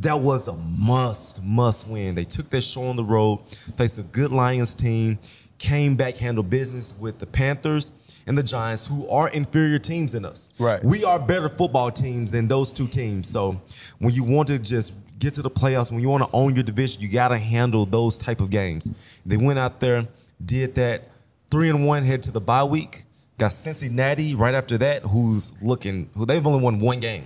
that 0.00 0.18
was 0.20 0.48
a 0.48 0.52
must, 0.54 1.42
must 1.42 1.88
win. 1.88 2.14
They 2.14 2.24
took 2.24 2.50
their 2.50 2.60
show 2.60 2.84
on 2.84 2.96
the 2.96 3.04
road, 3.04 3.38
faced 3.76 3.98
a 3.98 4.02
good 4.02 4.30
Lions 4.32 4.74
team, 4.74 5.18
came 5.58 5.94
back, 5.96 6.16
handled 6.16 6.50
business 6.50 6.94
with 6.98 7.18
the 7.18 7.26
Panthers 7.26 7.92
and 8.26 8.36
the 8.36 8.42
Giants, 8.42 8.86
who 8.86 9.08
are 9.08 9.28
inferior 9.28 9.78
teams 9.78 10.12
than 10.12 10.24
us. 10.24 10.50
Right. 10.58 10.82
We 10.84 11.04
are 11.04 11.18
better 11.18 11.48
football 11.48 11.90
teams 11.90 12.30
than 12.30 12.48
those 12.48 12.72
two 12.72 12.86
teams. 12.86 13.28
So 13.28 13.60
when 13.98 14.12
you 14.14 14.24
want 14.24 14.48
to 14.48 14.58
just 14.58 14.94
get 15.18 15.34
to 15.34 15.42
the 15.42 15.50
playoffs, 15.50 15.90
when 15.90 16.00
you 16.00 16.08
want 16.08 16.24
to 16.24 16.30
own 16.32 16.54
your 16.54 16.64
division, 16.64 17.02
you 17.02 17.08
got 17.08 17.28
to 17.28 17.38
handle 17.38 17.86
those 17.86 18.18
type 18.18 18.40
of 18.40 18.50
games. 18.50 18.90
They 19.24 19.36
went 19.36 19.58
out 19.58 19.80
there, 19.80 20.08
did 20.44 20.74
that. 20.76 21.08
Three 21.50 21.68
and 21.68 21.86
one, 21.86 22.04
head 22.04 22.22
to 22.22 22.30
the 22.30 22.40
bye 22.40 22.64
week. 22.64 23.04
Got 23.38 23.52
Cincinnati 23.52 24.34
right 24.34 24.54
after 24.54 24.78
that, 24.78 25.02
who's 25.02 25.52
looking, 25.62 26.08
who 26.16 26.24
they've 26.26 26.46
only 26.46 26.62
won 26.62 26.78
one 26.78 27.00
game. 27.00 27.24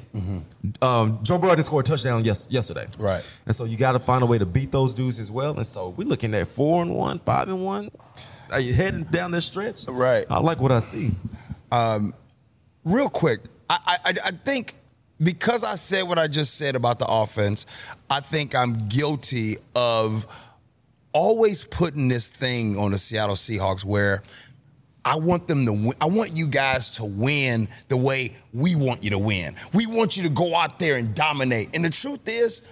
Um, 0.81 1.21
Joe 1.23 1.39
Burrow 1.39 1.55
didn't 1.55 1.67
score 1.67 1.81
a 1.81 1.85
touchdown 1.85 2.25
yes, 2.25 2.47
yesterday. 2.49 2.87
Right. 2.99 3.25
And 3.45 3.55
so 3.55 3.65
you 3.65 3.77
got 3.77 3.93
to 3.93 3.99
find 3.99 4.23
a 4.23 4.27
way 4.27 4.39
to 4.39 4.47
beat 4.47 4.73
those 4.73 4.95
dudes 4.95 5.19
as 5.19 5.31
well. 5.31 5.55
And 5.55 5.67
so 5.67 5.91
we're 5.91 6.09
looking 6.09 6.35
at 6.35 6.49
four 6.49 6.83
and 6.83 6.95
one, 6.95 7.19
five 7.19 7.49
and 7.49 7.65
one. 7.65 7.91
Are 8.51 8.61
you 8.61 8.73
heading 8.73 9.05
down 9.05 9.31
this 9.31 9.47
stretch? 9.47 9.87
Right. 9.89 10.25
I 10.31 10.41
like 10.41 10.61
what 10.61 10.73
I 10.73 10.79
see. 10.79 11.11
Um, 11.73 12.15
real 12.85 13.09
quick, 13.09 13.41
I, 13.69 13.99
I 14.05 14.15
I 14.25 14.31
think 14.31 14.75
because 15.23 15.65
I 15.65 15.75
said 15.75 16.03
what 16.03 16.19
I 16.19 16.27
just 16.27 16.57
said 16.57 16.77
about 16.77 16.99
the 16.99 17.07
offense, 17.07 17.67
I 18.09 18.21
think 18.21 18.55
I'm 18.55 18.89
guilty 18.89 19.57
of 19.75 20.27
always 21.13 21.65
putting 21.65 22.09
this 22.09 22.29
thing 22.29 22.77
on 22.77 22.93
the 22.93 22.99
Seattle 22.99 23.37
Seahawks 23.37 23.85
where 23.85 24.23
I 25.05 25.17
want 25.17 25.47
them 25.49 25.65
to 25.67 25.73
win. 25.73 25.93
I 26.01 26.07
want 26.07 26.37
you 26.37 26.47
guys 26.47 26.91
to 26.97 27.05
win 27.05 27.69
the 27.89 27.97
way 27.97 28.37
we 28.53 28.75
want 28.75 29.03
you 29.03 29.11
to 29.11 29.19
win. 29.19 29.55
We 29.73 29.87
want 29.87 30.17
you 30.17 30.25
to 30.25 30.29
go 30.29 30.55
out 30.55 30.79
there 30.79 30.97
and 30.97 31.15
dominate. 31.15 31.75
And 31.75 31.85
the 31.85 31.91
truth 31.91 32.29
is, 32.29 32.63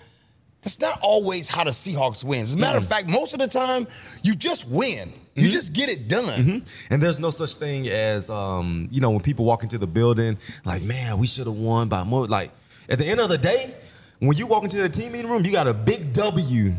that's 0.64 0.80
not 0.80 0.98
always 1.02 1.48
how 1.48 1.62
the 1.62 1.70
Seahawks 1.70 2.24
win. 2.24 2.40
As 2.40 2.54
a 2.54 2.56
matter 2.56 2.78
of 2.78 2.84
mm. 2.84 2.88
fact, 2.88 3.08
most 3.08 3.34
of 3.34 3.38
the 3.38 3.46
time, 3.46 3.86
you 4.22 4.34
just 4.34 4.66
win. 4.68 5.12
You 5.34 5.42
mm-hmm. 5.42 5.50
just 5.50 5.74
get 5.74 5.90
it 5.90 6.08
done. 6.08 6.24
Mm-hmm. 6.24 6.92
And 6.92 7.02
there's 7.02 7.20
no 7.20 7.30
such 7.30 7.56
thing 7.56 7.86
as, 7.88 8.30
um, 8.30 8.88
you 8.90 9.00
know, 9.00 9.10
when 9.10 9.20
people 9.20 9.44
walk 9.44 9.62
into 9.62 9.76
the 9.76 9.86
building, 9.86 10.38
like, 10.64 10.82
man, 10.82 11.18
we 11.18 11.26
should 11.26 11.46
have 11.46 11.56
won 11.56 11.88
by 11.88 12.02
more. 12.02 12.26
Like, 12.26 12.50
at 12.88 12.98
the 12.98 13.06
end 13.06 13.20
of 13.20 13.28
the 13.28 13.36
day, 13.36 13.74
when 14.20 14.38
you 14.38 14.46
walk 14.46 14.64
into 14.64 14.78
the 14.78 14.88
team 14.88 15.12
meeting 15.12 15.30
room, 15.30 15.44
you 15.44 15.52
got 15.52 15.68
a 15.68 15.74
big 15.74 16.14
W. 16.14 16.74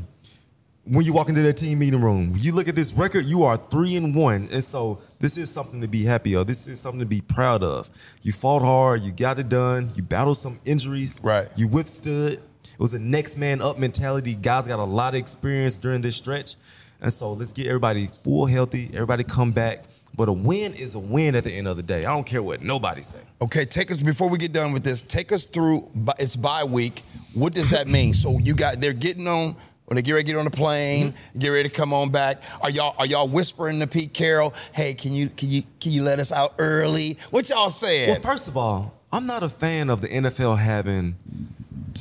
When 0.85 1.05
you 1.05 1.13
walk 1.13 1.29
into 1.29 1.41
the 1.41 1.53
team 1.53 1.79
meeting 1.79 2.01
room, 2.01 2.33
you 2.35 2.53
look 2.53 2.67
at 2.67 2.75
this 2.75 2.93
record, 2.93 3.25
you 3.25 3.43
are 3.43 3.57
three 3.57 3.95
and 3.97 4.15
one. 4.15 4.47
And 4.51 4.63
so 4.63 4.99
this 5.19 5.37
is 5.37 5.51
something 5.51 5.81
to 5.81 5.87
be 5.87 6.03
happy 6.03 6.35
of. 6.35 6.47
This 6.47 6.67
is 6.67 6.79
something 6.79 7.01
to 7.01 7.05
be 7.05 7.21
proud 7.21 7.61
of. 7.61 7.89
You 8.23 8.31
fought 8.31 8.61
hard, 8.61 9.01
you 9.01 9.11
got 9.11 9.37
it 9.37 9.49
done, 9.49 9.91
you 9.95 10.01
battled 10.01 10.37
some 10.37 10.59
injuries. 10.65 11.19
Right. 11.21 11.47
You 11.55 11.67
withstood. 11.67 12.41
It 12.75 12.79
was 12.79 12.93
a 12.93 12.99
next 12.99 13.37
man 13.37 13.61
up 13.61 13.79
mentality. 13.79 14.35
Guys 14.35 14.67
got 14.67 14.79
a 14.79 14.83
lot 14.83 15.13
of 15.13 15.19
experience 15.19 15.77
during 15.77 16.01
this 16.01 16.15
stretch. 16.17 16.55
And 17.01 17.11
so 17.11 17.33
let's 17.33 17.53
get 17.53 17.67
everybody 17.67 18.07
full 18.07 18.45
healthy, 18.45 18.89
everybody 18.93 19.23
come 19.23 19.51
back. 19.51 19.85
But 20.15 20.29
a 20.29 20.33
win 20.33 20.73
is 20.73 20.95
a 20.95 20.99
win 20.99 21.35
at 21.35 21.43
the 21.43 21.51
end 21.51 21.67
of 21.67 21.77
the 21.77 21.83
day. 21.83 21.99
I 21.99 22.13
don't 22.13 22.25
care 22.25 22.41
what 22.41 22.61
nobody 22.61 23.01
say. 23.01 23.19
Okay, 23.41 23.65
take 23.65 23.91
us 23.91 24.01
before 24.01 24.29
we 24.29 24.37
get 24.37 24.53
done 24.53 24.71
with 24.71 24.83
this. 24.83 25.01
Take 25.01 25.31
us 25.31 25.45
through. 25.45 25.89
It's 26.19 26.35
bye 26.35 26.63
week. 26.63 27.03
What 27.33 27.53
does 27.53 27.71
that 27.71 27.87
mean? 27.87 28.13
So 28.13 28.39
you 28.39 28.55
got 28.55 28.79
they're 28.79 28.93
getting 28.93 29.27
on 29.27 29.57
when 29.85 29.95
they 29.95 30.01
get 30.01 30.13
ready 30.13 30.23
to 30.23 30.31
get 30.31 30.37
on 30.37 30.45
the 30.45 30.51
plane, 30.51 31.13
get 31.37 31.49
ready 31.49 31.69
to 31.69 31.75
come 31.75 31.93
on 31.93 32.09
back. 32.09 32.41
Are 32.61 32.69
y'all 32.69 32.95
are 32.97 33.05
y'all 33.05 33.27
whispering 33.27 33.79
to 33.79 33.87
Pete 33.87 34.13
Carroll? 34.13 34.53
Hey, 34.71 34.93
can 34.93 35.13
you 35.13 35.29
can 35.29 35.49
you 35.49 35.63
can 35.79 35.91
you 35.91 36.03
let 36.03 36.19
us 36.19 36.31
out 36.31 36.53
early? 36.59 37.17
What 37.31 37.49
y'all 37.49 37.69
saying? 37.69 38.09
Well, 38.09 38.21
first 38.21 38.47
of 38.47 38.57
all, 38.57 38.93
I'm 39.11 39.25
not 39.27 39.43
a 39.43 39.49
fan 39.49 39.89
of 39.89 40.01
the 40.01 40.07
NFL 40.07 40.57
having 40.57 41.15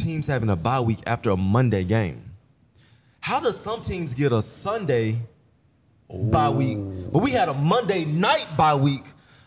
teams 0.05 0.27
having 0.27 0.51
a 0.51 0.57
bye 0.57 0.81
week 0.81 0.99
after 1.07 1.31
a 1.31 1.37
Monday 1.37 1.83
game. 1.83 2.23
How 3.21 3.41
does 3.41 3.59
some 3.59 3.81
teams 3.81 4.13
get 4.13 4.33
a 4.33 4.43
Sunday 4.43 5.17
bye 6.31 6.51
week, 6.51 6.77
but 7.11 7.23
we 7.23 7.31
had 7.31 7.49
a 7.49 7.55
Monday 7.55 8.05
night 8.05 8.47
bye 8.57 8.75
week 8.75 9.05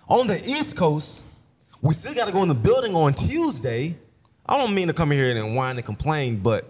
on 0.09 0.25
the 0.25 0.43
East 0.49 0.75
Coast? 0.75 1.25
We 1.83 1.93
still 1.93 2.15
got 2.15 2.25
to 2.25 2.31
go 2.31 2.41
in 2.41 2.49
the 2.49 2.55
building 2.55 2.95
on 2.95 3.13
Tuesday. 3.13 3.95
I 4.47 4.57
don't 4.57 4.73
mean 4.73 4.87
to 4.87 4.93
come 4.93 5.11
here 5.11 5.29
and 5.29 5.55
whine 5.55 5.77
and 5.77 5.85
complain, 5.85 6.37
but 6.37 6.65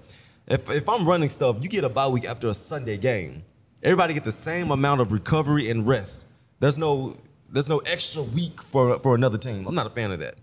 if, 0.47 0.69
if 0.69 0.89
I'm 0.89 1.07
running 1.07 1.29
stuff, 1.29 1.57
you 1.61 1.69
get 1.69 1.85
a 1.85 1.89
bye 1.89 2.07
week 2.07 2.25
after 2.25 2.49
a 2.49 2.53
Sunday 2.53 2.97
game. 2.97 3.43
Everybody 3.81 4.13
get 4.15 4.25
the 4.25 4.33
same 4.33 4.71
amount 4.71 4.99
of 4.99 5.13
recovery 5.13 5.69
and 5.69 5.87
rest. 5.87 6.25
There's 6.59 6.77
no 6.77 7.15
there's 7.49 7.69
no 7.69 7.77
extra 7.79 8.21
week 8.21 8.61
for 8.61 8.99
for 8.99 9.15
another 9.15 9.37
team. 9.37 9.65
I'm 9.65 9.75
not 9.75 9.87
a 9.87 9.91
fan 9.91 10.11
of 10.11 10.19
that. 10.19 10.35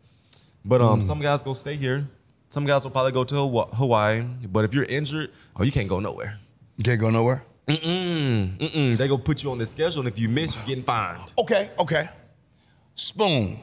But 0.65 0.81
um, 0.81 1.03
some 1.03 1.21
guys 1.21 1.45
go 1.45 1.53
stay 1.53 1.77
here. 1.77 2.09
Some 2.55 2.67
guys 2.67 2.85
will 2.85 2.93
probably 2.93 3.11
go 3.11 3.25
to 3.25 3.35
Hawaii. 3.75 4.23
But 4.23 4.65
if 4.65 4.75
you're 4.75 4.85
injured, 4.85 5.33
oh, 5.57 5.65
you 5.65 5.73
can't 5.73 5.89
go 5.89 5.99
nowhere. 5.99 6.39
You 6.77 6.85
can't 6.85 7.01
go 7.01 7.11
nowhere. 7.11 7.45
Mm-mm, 7.67 8.59
mm-mm. 8.59 8.97
They 8.97 9.09
go 9.09 9.19
put 9.19 9.43
you 9.43 9.51
on 9.51 9.59
the 9.59 9.67
schedule, 9.67 10.03
and 10.03 10.09
if 10.09 10.21
you 10.21 10.29
miss, 10.29 10.55
you're 10.55 10.65
getting 10.65 10.85
fined. 10.85 11.21
Okay, 11.37 11.71
okay. 11.81 12.09
Spoon, 12.95 13.59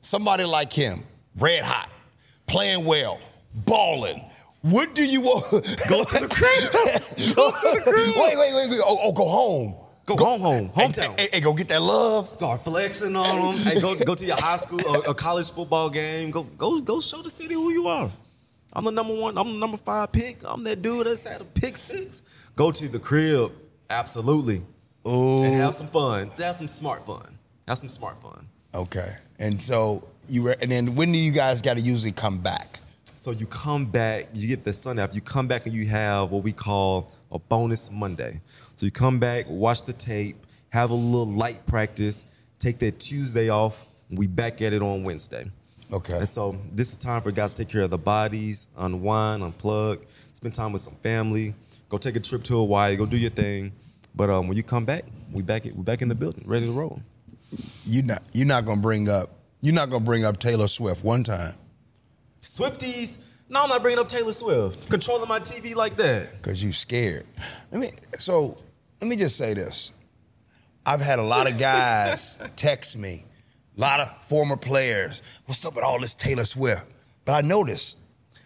somebody 0.00 0.44
like 0.44 0.72
him, 0.72 1.02
red 1.36 1.62
hot, 1.62 1.92
playing 2.46 2.86
well, 2.86 3.20
balling. 3.52 4.24
What 4.62 4.94
do 4.94 5.04
you 5.04 5.20
want? 5.20 5.50
Go 5.86 6.02
to 6.02 6.18
the 6.18 6.28
crib. 6.28 6.72
go 7.36 7.50
to 7.50 7.76
the 7.76 7.82
crib. 7.82 8.14
Wait, 8.16 8.38
wait, 8.38 8.54
wait, 8.54 8.70
wait. 8.70 8.80
Oh, 8.82 8.98
oh, 9.02 9.12
go 9.12 9.28
home. 9.28 9.74
Go, 10.16 10.16
home, 10.16 10.40
home, 10.40 10.70
hometown. 10.70 11.18
Hey, 11.18 11.28
hey, 11.32 11.40
go 11.40 11.52
get 11.52 11.68
that 11.68 11.82
love. 11.82 12.26
Start 12.26 12.64
flexing 12.64 13.14
on 13.14 13.54
them. 13.54 13.62
hey, 13.62 13.80
go 13.80 13.94
go 14.04 14.14
to 14.14 14.24
your 14.24 14.36
high 14.36 14.56
school 14.56 14.80
or, 14.88 15.08
or 15.08 15.14
college 15.14 15.50
football 15.50 15.90
game. 15.90 16.30
Go 16.30 16.44
go 16.44 16.80
go 16.80 17.00
show 17.00 17.22
the 17.22 17.30
city 17.30 17.54
who 17.54 17.70
you 17.70 17.88
are. 17.88 18.10
I'm 18.72 18.84
the 18.84 18.90
number 18.90 19.14
one. 19.14 19.36
I'm 19.36 19.52
the 19.52 19.58
number 19.58 19.76
five 19.76 20.12
pick. 20.12 20.42
I'm 20.44 20.64
that 20.64 20.82
dude 20.82 21.06
that's 21.06 21.24
had 21.24 21.40
a 21.40 21.44
pick 21.44 21.76
six. 21.76 22.22
Go 22.56 22.70
to 22.70 22.88
the 22.88 22.98
crib. 22.98 23.52
Absolutely. 23.90 24.62
Ooh. 25.06 25.42
And 25.42 25.54
have 25.54 25.74
some 25.74 25.88
fun. 25.88 26.28
Have 26.38 26.56
some 26.56 26.68
smart 26.68 27.06
fun. 27.06 27.38
Have 27.66 27.78
some 27.78 27.88
smart 27.88 28.20
fun. 28.22 28.46
Okay. 28.74 29.10
And 29.38 29.60
so 29.60 30.02
you 30.26 30.42
were, 30.42 30.56
and 30.60 30.70
then 30.70 30.94
when 30.94 31.12
do 31.12 31.18
you 31.18 31.32
guys 31.32 31.62
got 31.62 31.74
to 31.74 31.80
usually 31.80 32.12
come 32.12 32.38
back? 32.38 32.80
So 33.14 33.30
you 33.30 33.46
come 33.46 33.86
back, 33.86 34.28
you 34.34 34.48
get 34.48 34.64
the 34.64 34.72
Sunday 34.72 35.02
off. 35.02 35.14
You 35.14 35.20
come 35.20 35.48
back 35.48 35.66
and 35.66 35.74
you 35.74 35.86
have 35.86 36.30
what 36.30 36.42
we 36.42 36.52
call 36.52 37.12
a 37.32 37.38
bonus 37.38 37.90
Monday. 37.90 38.40
So 38.78 38.86
you 38.86 38.92
come 38.92 39.18
back, 39.18 39.46
watch 39.48 39.86
the 39.86 39.92
tape, 39.92 40.46
have 40.68 40.90
a 40.90 40.94
little 40.94 41.26
light 41.26 41.66
practice, 41.66 42.26
take 42.60 42.78
that 42.78 43.00
Tuesday 43.00 43.48
off. 43.48 43.84
We 44.08 44.28
back 44.28 44.62
at 44.62 44.72
it 44.72 44.82
on 44.82 45.02
Wednesday. 45.02 45.50
Okay. 45.92 46.18
And 46.18 46.28
so 46.28 46.56
this 46.72 46.92
is 46.92 46.98
time 47.00 47.20
for 47.22 47.32
guys 47.32 47.54
to 47.54 47.64
take 47.64 47.72
care 47.72 47.80
of 47.80 47.90
the 47.90 47.98
bodies, 47.98 48.68
unwind, 48.76 49.42
unplug, 49.42 50.04
spend 50.32 50.54
time 50.54 50.70
with 50.70 50.80
some 50.80 50.94
family, 50.94 51.56
go 51.88 51.98
take 51.98 52.14
a 52.14 52.20
trip 52.20 52.44
to 52.44 52.54
Hawaii, 52.54 52.94
go 52.94 53.04
do 53.04 53.16
your 53.16 53.30
thing. 53.30 53.72
But 54.14 54.30
um, 54.30 54.46
when 54.46 54.56
you 54.56 54.62
come 54.62 54.84
back, 54.84 55.04
we 55.32 55.42
back 55.42 55.66
it, 55.66 55.74
we 55.74 55.82
back 55.82 56.00
in 56.00 56.08
the 56.08 56.14
building, 56.14 56.44
ready 56.46 56.66
to 56.66 56.72
roll. 56.72 57.02
You 57.82 58.04
not 58.04 58.22
you're 58.32 58.46
not 58.46 58.64
gonna 58.64 58.80
bring 58.80 59.08
up 59.08 59.30
you're 59.60 59.74
not 59.74 59.90
gonna 59.90 60.04
bring 60.04 60.24
up 60.24 60.38
Taylor 60.38 60.68
Swift 60.68 61.02
one 61.02 61.24
time 61.24 61.54
Swifties, 62.40 63.18
no, 63.48 63.62
I'm 63.62 63.68
not 63.70 63.82
bringing 63.82 63.98
up 63.98 64.08
Taylor 64.08 64.32
Swift. 64.32 64.88
Controlling 64.88 65.28
my 65.28 65.40
TV 65.40 65.74
like 65.74 65.96
that. 65.96 66.40
because 66.40 66.62
you 66.62 66.72
scared. 66.72 67.24
Let 67.72 67.80
me 67.80 67.90
so 68.18 68.58
let 69.00 69.08
me 69.08 69.16
just 69.16 69.36
say 69.36 69.54
this. 69.54 69.92
I've 70.86 71.00
had 71.00 71.18
a 71.18 71.22
lot 71.22 71.50
of 71.50 71.58
guys 71.58 72.40
text 72.56 72.96
me, 72.96 73.24
a 73.76 73.80
lot 73.80 74.00
of 74.00 74.24
former 74.24 74.56
players. 74.56 75.22
What's 75.46 75.64
up 75.64 75.74
with 75.74 75.84
all 75.84 76.00
this 76.00 76.14
Taylor 76.14 76.44
Swift? 76.44 76.84
But 77.24 77.32
I 77.32 77.40
noticed. 77.46 77.96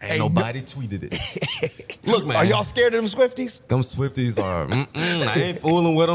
Ain't 0.01 0.19
no- 0.19 0.27
nobody 0.27 0.61
tweeted 0.61 1.03
it. 1.13 1.97
Look, 2.05 2.25
man. 2.25 2.35
Are 2.35 2.43
y'all 2.45 2.63
scared 2.65 2.93
of 2.93 2.99
them 2.99 3.05
Swifties? 3.09 3.65
Them 3.67 3.79
Swifties 3.79 4.37
are. 4.41 4.67
I 4.95 5.39
ain't 5.39 5.59
fooling 5.61 5.95
with 5.95 6.07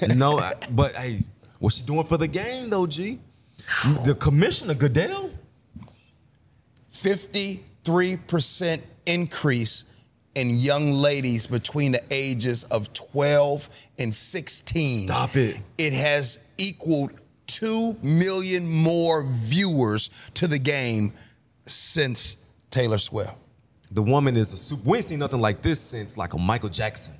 them. 0.00 0.16
No, 0.18 0.38
I- 0.38 0.54
but 0.72 0.92
hey, 0.92 1.24
what's 1.58 1.78
she 1.78 1.84
doing 1.84 2.04
for 2.04 2.16
the 2.16 2.28
game 2.28 2.70
though, 2.70 2.86
Gee? 2.86 3.18
The 4.04 4.14
commissioner 4.14 4.74
Goodell. 4.74 5.30
53% 6.92 8.80
increase 9.06 9.84
in 10.34 10.50
young 10.50 10.92
ladies 10.92 11.46
between 11.46 11.92
the 11.92 12.02
ages 12.10 12.64
of 12.64 12.92
12 12.92 13.68
and 13.98 14.14
16. 14.14 15.06
Stop 15.06 15.36
it. 15.36 15.60
It 15.78 15.92
has 15.92 16.38
equaled 16.58 17.12
2 17.46 17.98
million 18.02 18.68
more 18.68 19.24
viewers 19.26 20.10
to 20.34 20.46
the 20.46 20.58
game 20.58 21.12
since 21.66 22.36
Taylor 22.70 22.98
Swift. 22.98 23.34
The 23.92 24.02
woman 24.02 24.36
is 24.36 24.52
a 24.52 24.56
super. 24.56 24.90
We 24.90 24.98
ain't 24.98 25.06
seen 25.06 25.18
nothing 25.20 25.40
like 25.40 25.62
this 25.62 25.80
since 25.80 26.18
like 26.18 26.34
a 26.34 26.38
Michael 26.38 26.68
Jackson. 26.68 27.14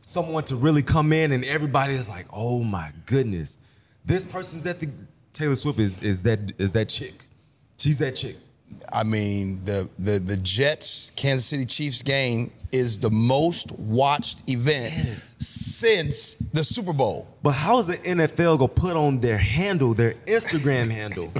Someone 0.00 0.44
to 0.44 0.56
really 0.56 0.82
come 0.82 1.12
in 1.12 1.32
and 1.32 1.44
everybody 1.44 1.94
is 1.94 2.08
like, 2.08 2.26
oh 2.32 2.62
my 2.62 2.92
goodness, 3.06 3.58
this 4.04 4.24
person's 4.24 4.66
at 4.66 4.80
the 4.80 4.88
Taylor 5.32 5.56
Swift 5.56 5.78
is 5.78 6.00
is 6.00 6.22
that 6.22 6.52
is 6.58 6.72
that 6.72 6.88
chick. 6.88 7.26
She's 7.76 7.98
that 7.98 8.14
chick. 8.14 8.36
I 8.92 9.04
mean, 9.04 9.64
the 9.64 9.88
the 9.98 10.18
the 10.18 10.36
Jets 10.36 11.10
Kansas 11.16 11.46
City 11.46 11.64
Chiefs 11.64 12.02
game 12.02 12.50
is 12.72 12.98
the 12.98 13.10
most 13.10 13.72
watched 13.72 14.48
event 14.48 14.92
Yes. 14.96 15.34
since 15.38 16.34
the 16.52 16.62
Super 16.64 16.92
Bowl. 16.92 17.26
But 17.42 17.52
how's 17.52 17.86
the 17.88 17.96
NFL 17.98 18.58
gonna 18.58 18.68
put 18.68 18.96
on 18.96 19.20
their 19.20 19.38
handle, 19.38 19.92
their 19.94 20.14
Instagram 20.26 20.88
handle? 21.00 21.32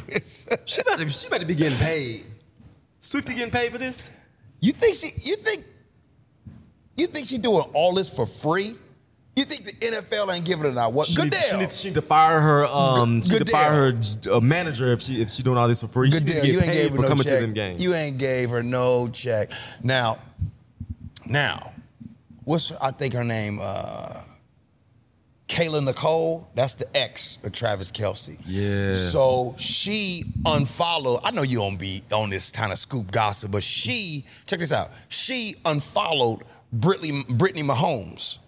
She 0.66 0.82
better, 0.82 1.08
she 1.10 1.28
better 1.28 1.44
be 1.44 1.54
getting 1.54 1.78
paid. 1.78 2.24
Swifty 3.00 3.34
getting 3.34 3.50
paid 3.52 3.72
for 3.72 3.78
this? 3.78 4.10
You 4.60 4.72
think 4.72 4.96
she? 4.96 5.08
You 5.22 5.36
think? 5.36 5.64
You 6.96 7.06
think 7.06 7.26
she 7.26 7.38
doing 7.38 7.64
all 7.72 7.94
this 7.94 8.10
for 8.10 8.26
free? 8.26 8.74
You 9.40 9.46
think 9.46 9.64
the 9.64 9.72
NFL 9.72 10.34
ain't 10.34 10.44
giving 10.44 10.66
her 10.66 10.70
that? 10.72 10.92
What? 10.92 11.06
She, 11.06 11.14
Good 11.14 11.34
She 11.34 11.50
deal. 11.50 11.60
needs 11.60 11.80
she 11.80 11.88
need 11.88 11.94
to 11.94 12.02
fire 12.02 12.40
her. 12.40 12.66
Um, 12.66 13.22
she 13.22 13.32
need 13.32 13.46
to 13.46 13.50
fire 13.50 13.90
her 13.90 14.34
uh, 14.34 14.38
manager 14.40 14.92
if 14.92 15.00
she 15.00 15.22
if 15.22 15.30
she 15.30 15.42
doing 15.42 15.56
all 15.56 15.66
this 15.66 15.80
for 15.80 15.88
free. 15.88 16.10
Good 16.10 16.26
deal. 16.26 16.44
You 16.44 16.60
ain't 16.60 16.74
gave 16.74 16.90
her 16.90 16.98
no 16.98 17.08
coming 17.08 17.24
check. 17.24 17.36
to 17.36 17.40
them 17.40 17.54
games. 17.54 17.82
You 17.82 17.94
ain't 17.94 18.18
gave 18.18 18.50
her 18.50 18.62
no 18.62 19.08
check. 19.08 19.50
Now, 19.82 20.18
now, 21.24 21.72
what's 22.44 22.70
I 22.72 22.90
think 22.90 23.14
her 23.14 23.24
name? 23.24 23.60
Uh, 23.62 24.20
Kayla 25.48 25.82
Nicole. 25.82 26.46
That's 26.54 26.74
the 26.74 26.94
ex 26.94 27.38
of 27.42 27.52
Travis 27.52 27.90
Kelce. 27.90 28.36
Yeah. 28.44 28.92
So 28.94 29.54
she 29.58 30.22
unfollowed. 30.44 31.20
I 31.24 31.30
know 31.30 31.44
you 31.44 31.60
don't 31.60 31.78
be 31.80 32.02
on 32.12 32.28
this 32.28 32.50
kind 32.50 32.72
of 32.72 32.78
scoop 32.78 33.10
gossip, 33.10 33.52
but 33.52 33.62
she 33.62 34.26
check 34.46 34.58
this 34.58 34.70
out. 34.70 34.90
She 35.08 35.54
unfollowed 35.64 36.44
Brittany 36.74 37.24
Brittany 37.26 37.62
Mahomes. 37.62 38.38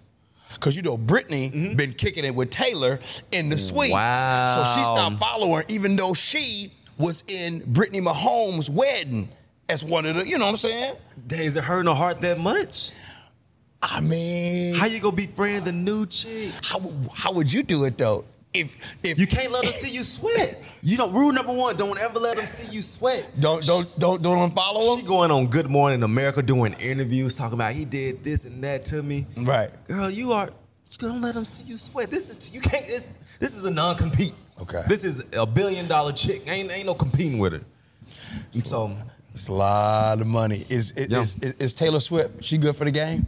Cause 0.61 0.77
you 0.77 0.83
know 0.83 0.99
Brittany 0.99 1.51
mm-hmm. 1.51 1.77
been 1.77 1.93
kicking 1.93 2.25
it 2.25 2.35
with 2.35 2.51
Taylor 2.51 3.01
in 3.33 3.49
the 3.49 3.59
suite. 3.59 3.93
Wow. 3.93 4.47
So 4.47 4.79
she 4.79 4.85
stopped 4.85 5.19
following 5.19 5.65
even 5.69 5.97
though 5.97 6.15
she 6.15 6.73
was 6.99 7.25
in 7.29 7.63
Brittany 7.67 8.01
Mahomes' 8.01 8.71
wedding 8.71 9.29
as 9.69 9.85
one 9.85 10.07
of 10.07 10.17
the, 10.17 10.27
you 10.27 10.39
know 10.39 10.45
what 10.45 10.53
I'm 10.53 10.57
saying? 10.59 10.95
Is 11.31 11.57
it 11.57 11.65
hurting 11.65 11.89
her 11.89 11.97
heart 11.97 12.19
that 12.21 12.39
much? 12.39 12.91
I 13.83 14.01
mean, 14.01 14.77
How 14.77 14.87
you 14.87 15.01
gonna 15.01 15.17
befriend 15.17 15.65
the 15.65 15.73
new 15.73 16.07
chick? 16.07 16.53
how, 16.63 16.81
how 17.13 17.33
would 17.33 17.53
you 17.53 17.65
do 17.65 17.85
it 17.85 17.99
though? 17.99 18.25
If 18.55 18.97
if 19.03 19.19
You 19.19 19.27
can't 19.27 19.51
let 19.51 19.63
them 19.65 19.73
see 19.73 19.91
you 19.91 20.05
sweat. 20.05 20.63
You 20.83 20.99
know, 20.99 21.11
rule 21.11 21.33
number 21.33 21.53
one: 21.53 21.77
don't 21.77 21.99
ever 22.01 22.19
let 22.19 22.37
them 22.37 22.47
see 22.47 22.71
you 22.75 22.83
sweat. 22.83 23.27
don't 23.41 23.65
don't 23.65 23.99
don't 23.99 24.23
don't 24.23 24.51
unfollow 24.51 24.97
She 24.97 25.01
him. 25.03 25.07
going 25.07 25.31
on 25.31 25.47
Good 25.47 25.69
Morning 25.71 26.03
America 26.03 26.43
doing 26.43 26.75
interviews 26.75 27.35
talking 27.35 27.55
about 27.55 27.73
he 27.73 27.85
did 27.87 28.23
this 28.23 28.45
and 28.45 28.63
that 28.65 28.85
to 28.87 29.03
me. 29.03 29.27
Right. 29.37 29.71
Girl, 29.89 30.11
you 30.11 30.33
are. 30.33 30.51
Don't 30.99 31.23
let 31.23 31.33
them 31.35 31.47
see 31.47 31.63
you 31.63 31.79
sweat. 31.79 32.11
This 32.11 32.29
is 32.29 32.55
you 32.55 32.61
can't. 32.61 32.85
This 32.85 33.19
this 33.41 33.57
is 33.57 33.65
a 33.65 33.71
non-compete. 33.71 34.35
Okay. 34.61 34.83
This 34.87 35.05
is 35.05 35.25
a 35.33 35.47
billion 35.47 35.89
dollar 35.89 36.13
chick. 36.13 36.43
Ain't 36.47 36.71
ain't 36.71 36.85
no 36.87 36.93
competing 36.95 37.39
with 37.39 37.55
her. 37.55 37.63
And 38.53 38.67
so 38.67 38.95
It's 39.31 39.49
a 39.49 39.53
lot 39.55 40.21
of 40.21 40.27
money. 40.27 40.57
Is 40.69 40.91
is, 40.93 41.09
Yeah. 41.09 41.21
is 41.21 41.37
is 41.41 41.55
is 41.55 41.73
Taylor 41.73 42.01
Swift? 42.01 42.45
She 42.45 42.59
good 42.59 42.77
for 42.77 42.85
the 42.85 42.91
game? 42.91 43.27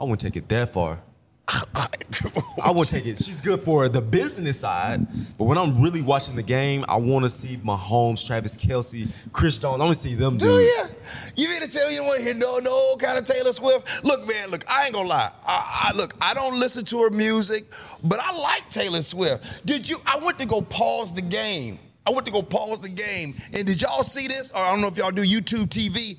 I 0.00 0.04
wouldn't 0.04 0.20
take 0.20 0.36
it 0.36 0.48
that 0.48 0.70
far. 0.70 1.00
I 2.62 2.70
would 2.70 2.88
take 2.88 3.06
it. 3.06 3.16
She's 3.18 3.40
good 3.40 3.60
for 3.60 3.88
the 3.88 4.00
business 4.00 4.60
side, 4.60 5.06
but 5.38 5.44
when 5.44 5.56
I'm 5.56 5.80
really 5.80 6.02
watching 6.02 6.36
the 6.36 6.42
game, 6.42 6.84
I 6.88 6.96
want 6.96 7.24
to 7.24 7.30
see 7.30 7.56
Mahomes, 7.56 8.26
Travis 8.26 8.56
Kelce, 8.56 9.08
Chris 9.32 9.58
Jones. 9.58 9.80
I 9.80 9.84
want 9.84 9.96
to 9.96 10.00
see 10.02 10.14
them 10.14 10.36
Do 10.36 10.46
dudes. 10.46 10.94
you? 11.36 11.44
You 11.44 11.48
mean 11.48 11.62
to 11.62 11.68
tell 11.68 11.86
me 11.86 11.94
you 11.94 12.00
don't 12.00 12.06
want 12.06 12.18
to 12.18 12.24
hear 12.24 12.34
no 12.34 12.58
no 12.58 12.96
kind 12.98 13.18
of 13.18 13.24
Taylor 13.24 13.52
Swift? 13.52 14.04
Look, 14.04 14.28
man, 14.28 14.50
look, 14.50 14.64
I 14.70 14.84
ain't 14.86 14.94
gonna 14.94 15.08
lie. 15.08 15.30
I, 15.46 15.90
I 15.92 15.96
look, 15.96 16.12
I 16.20 16.34
don't 16.34 16.58
listen 16.58 16.84
to 16.86 17.02
her 17.02 17.10
music, 17.10 17.64
but 18.02 18.18
I 18.20 18.36
like 18.38 18.68
Taylor 18.68 19.02
Swift. 19.02 19.64
Did 19.64 19.88
you? 19.88 19.96
I 20.04 20.18
went 20.18 20.38
to 20.40 20.46
go 20.46 20.60
pause 20.60 21.14
the 21.14 21.22
game. 21.22 21.78
I 22.06 22.10
went 22.10 22.26
to 22.26 22.32
go 22.32 22.42
pause 22.42 22.82
the 22.82 22.90
game, 22.90 23.36
and 23.54 23.66
did 23.66 23.80
y'all 23.80 24.02
see 24.02 24.26
this? 24.26 24.50
Or 24.52 24.58
I 24.58 24.70
don't 24.72 24.80
know 24.80 24.88
if 24.88 24.96
y'all 24.96 25.10
do 25.10 25.22
YouTube 25.22 25.68
TV, 25.68 26.16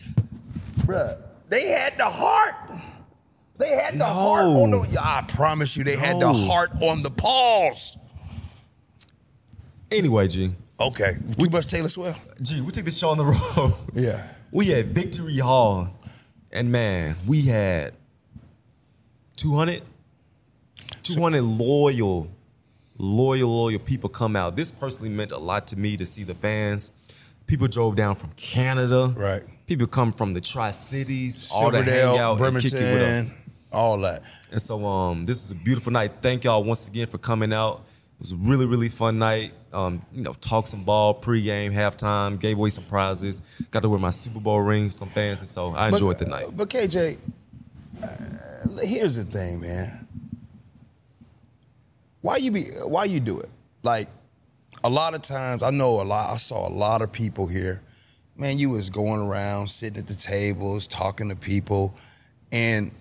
bruh. 0.85 1.17
They 1.49 1.67
had 1.67 1.97
the 1.97 2.05
heart. 2.05 2.53
They 3.59 3.69
had 3.69 3.93
the 3.95 3.99
No. 3.99 4.05
heart 4.05 4.45
on 4.45 4.71
the. 4.71 4.81
Yeah, 4.89 5.01
I 5.01 5.21
promise 5.27 5.75
you, 5.75 5.83
they 5.83 5.97
had 5.97 6.19
the 6.19 6.31
heart 6.33 6.71
on 6.81 7.03
the 7.03 7.11
pause. 7.11 7.97
Anyway, 9.91 10.27
Gee, 10.27 10.51
Okay, 10.79 11.11
too 11.37 11.49
much 11.49 11.67
Taylor 11.67 11.89
Swift. 11.89 12.19
Gee, 12.41 12.61
we 12.61 12.71
took 12.71 12.85
this 12.85 12.97
show 12.97 13.09
on 13.09 13.17
the 13.17 13.25
road. 13.25 13.73
Yeah. 13.93 14.23
We 14.51 14.65
had 14.69 14.95
Victory 14.95 15.37
Hall, 15.37 15.89
and 16.51 16.71
man, 16.71 17.15
we 17.27 17.43
had 17.43 17.93
200, 19.37 19.83
200 21.03 21.41
loyal, 21.43 22.27
loyal, 22.97 23.47
loyal 23.49 23.77
people 23.77 24.09
come 24.09 24.35
out. 24.35 24.55
This 24.55 24.71
personally 24.71 25.11
meant 25.11 25.31
a 25.31 25.37
lot 25.37 25.67
to 25.67 25.75
me 25.77 25.97
to 25.97 26.05
see 26.07 26.23
the 26.23 26.33
fans. 26.33 26.89
People 27.45 27.67
drove 27.67 27.95
down 27.95 28.15
from 28.15 28.31
Canada. 28.31 29.13
Right. 29.15 29.43
People 29.67 29.85
come 29.85 30.11
from 30.11 30.33
the 30.33 30.41
Tri 30.41 30.71
Cities, 30.71 31.51
all 31.53 31.69
to 31.69 31.83
hang 31.83 32.17
out 32.17 32.41
and 32.41 32.59
kick 32.59 32.73
it 32.73 32.75
with 32.75 33.01
us. 33.03 33.33
All 33.71 33.97
that. 33.99 34.23
And 34.51 34.61
so 34.61 34.83
um, 34.85 35.25
this 35.25 35.43
was 35.43 35.51
a 35.51 35.55
beautiful 35.55 35.91
night. 35.91 36.11
Thank 36.21 36.43
y'all 36.43 36.63
once 36.63 36.87
again 36.87 37.07
for 37.07 37.17
coming 37.17 37.53
out. 37.53 37.85
It 38.15 38.19
was 38.19 38.31
a 38.31 38.35
really, 38.35 38.65
really 38.65 38.89
fun 38.89 39.19
night. 39.19 39.53
Um, 39.71 40.01
you 40.11 40.23
know, 40.23 40.33
talk 40.33 40.67
some 40.67 40.83
ball, 40.83 41.13
pregame, 41.13 41.71
halftime, 41.71 42.39
gave 42.39 42.57
away 42.57 42.71
some 42.71 42.83
prizes. 42.85 43.41
Got 43.71 43.83
to 43.83 43.89
wear 43.89 43.99
my 43.99 44.09
Super 44.09 44.39
Bowl 44.39 44.59
ring 44.61 44.85
with 44.85 44.93
some 44.93 45.09
fans, 45.09 45.39
and 45.39 45.47
so 45.47 45.73
I 45.75 45.89
enjoyed 45.89 46.17
the 46.17 46.25
night. 46.25 46.47
But 46.55 46.69
KJ, 46.69 47.19
uh, 48.03 48.07
here's 48.83 49.23
the 49.23 49.23
thing, 49.23 49.61
man. 49.61 50.07
Why 52.21 52.37
you 52.37 52.51
be? 52.51 52.63
Why 52.83 53.05
you 53.05 53.19
do 53.19 53.39
it? 53.39 53.49
Like 53.83 54.09
a 54.83 54.89
lot 54.89 55.13
of 55.13 55.21
times, 55.21 55.63
I 55.63 55.69
know 55.69 56.01
a 56.01 56.03
lot. 56.03 56.33
I 56.33 56.37
saw 56.37 56.67
a 56.67 56.73
lot 56.73 57.01
of 57.01 57.11
people 57.11 57.47
here. 57.47 57.81
Man, 58.35 58.57
you 58.57 58.69
was 58.69 58.89
going 58.89 59.21
around, 59.21 59.67
sitting 59.67 59.97
at 59.97 60.07
the 60.07 60.15
tables, 60.15 60.87
talking 60.87 61.29
to 61.29 61.35
people, 61.35 61.95
and 62.51 62.91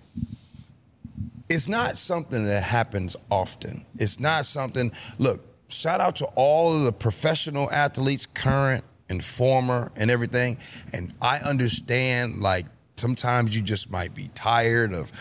it's 1.49 1.67
not 1.67 1.97
something 1.97 2.45
that 2.45 2.63
happens 2.63 3.15
often. 3.31 3.85
It's 3.99 4.19
not 4.19 4.45
something. 4.45 4.91
Look, 5.17 5.41
shout 5.69 5.99
out 5.99 6.15
to 6.17 6.25
all 6.35 6.75
of 6.77 6.83
the 6.83 6.91
professional 6.91 7.69
athletes, 7.71 8.25
current 8.25 8.83
and 9.09 9.23
former, 9.23 9.91
and 9.95 10.11
everything. 10.11 10.57
And 10.93 11.13
I 11.21 11.39
understand, 11.39 12.37
like 12.41 12.65
sometimes 12.97 13.55
you 13.55 13.61
just 13.63 13.89
might 13.89 14.13
be 14.13 14.29
tired 14.35 14.93
of 14.93 15.11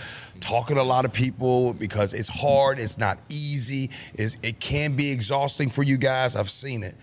talking 0.41 0.77
to 0.77 0.83
a 0.83 0.85
lot 0.85 1.05
of 1.05 1.13
people 1.13 1.73
because 1.75 2.13
it's 2.13 2.29
hard. 2.29 2.79
It's 2.79 2.99
not 2.99 3.19
easy. 3.31 3.91
It's, 4.15 4.37
it 4.43 4.61
can 4.61 4.95
be 4.95 5.11
exhausting 5.11 5.71
for 5.71 5.83
you 5.83 5.97
guys. 5.97 6.37
I've 6.37 6.51
seen 6.51 6.83
it. 6.83 6.95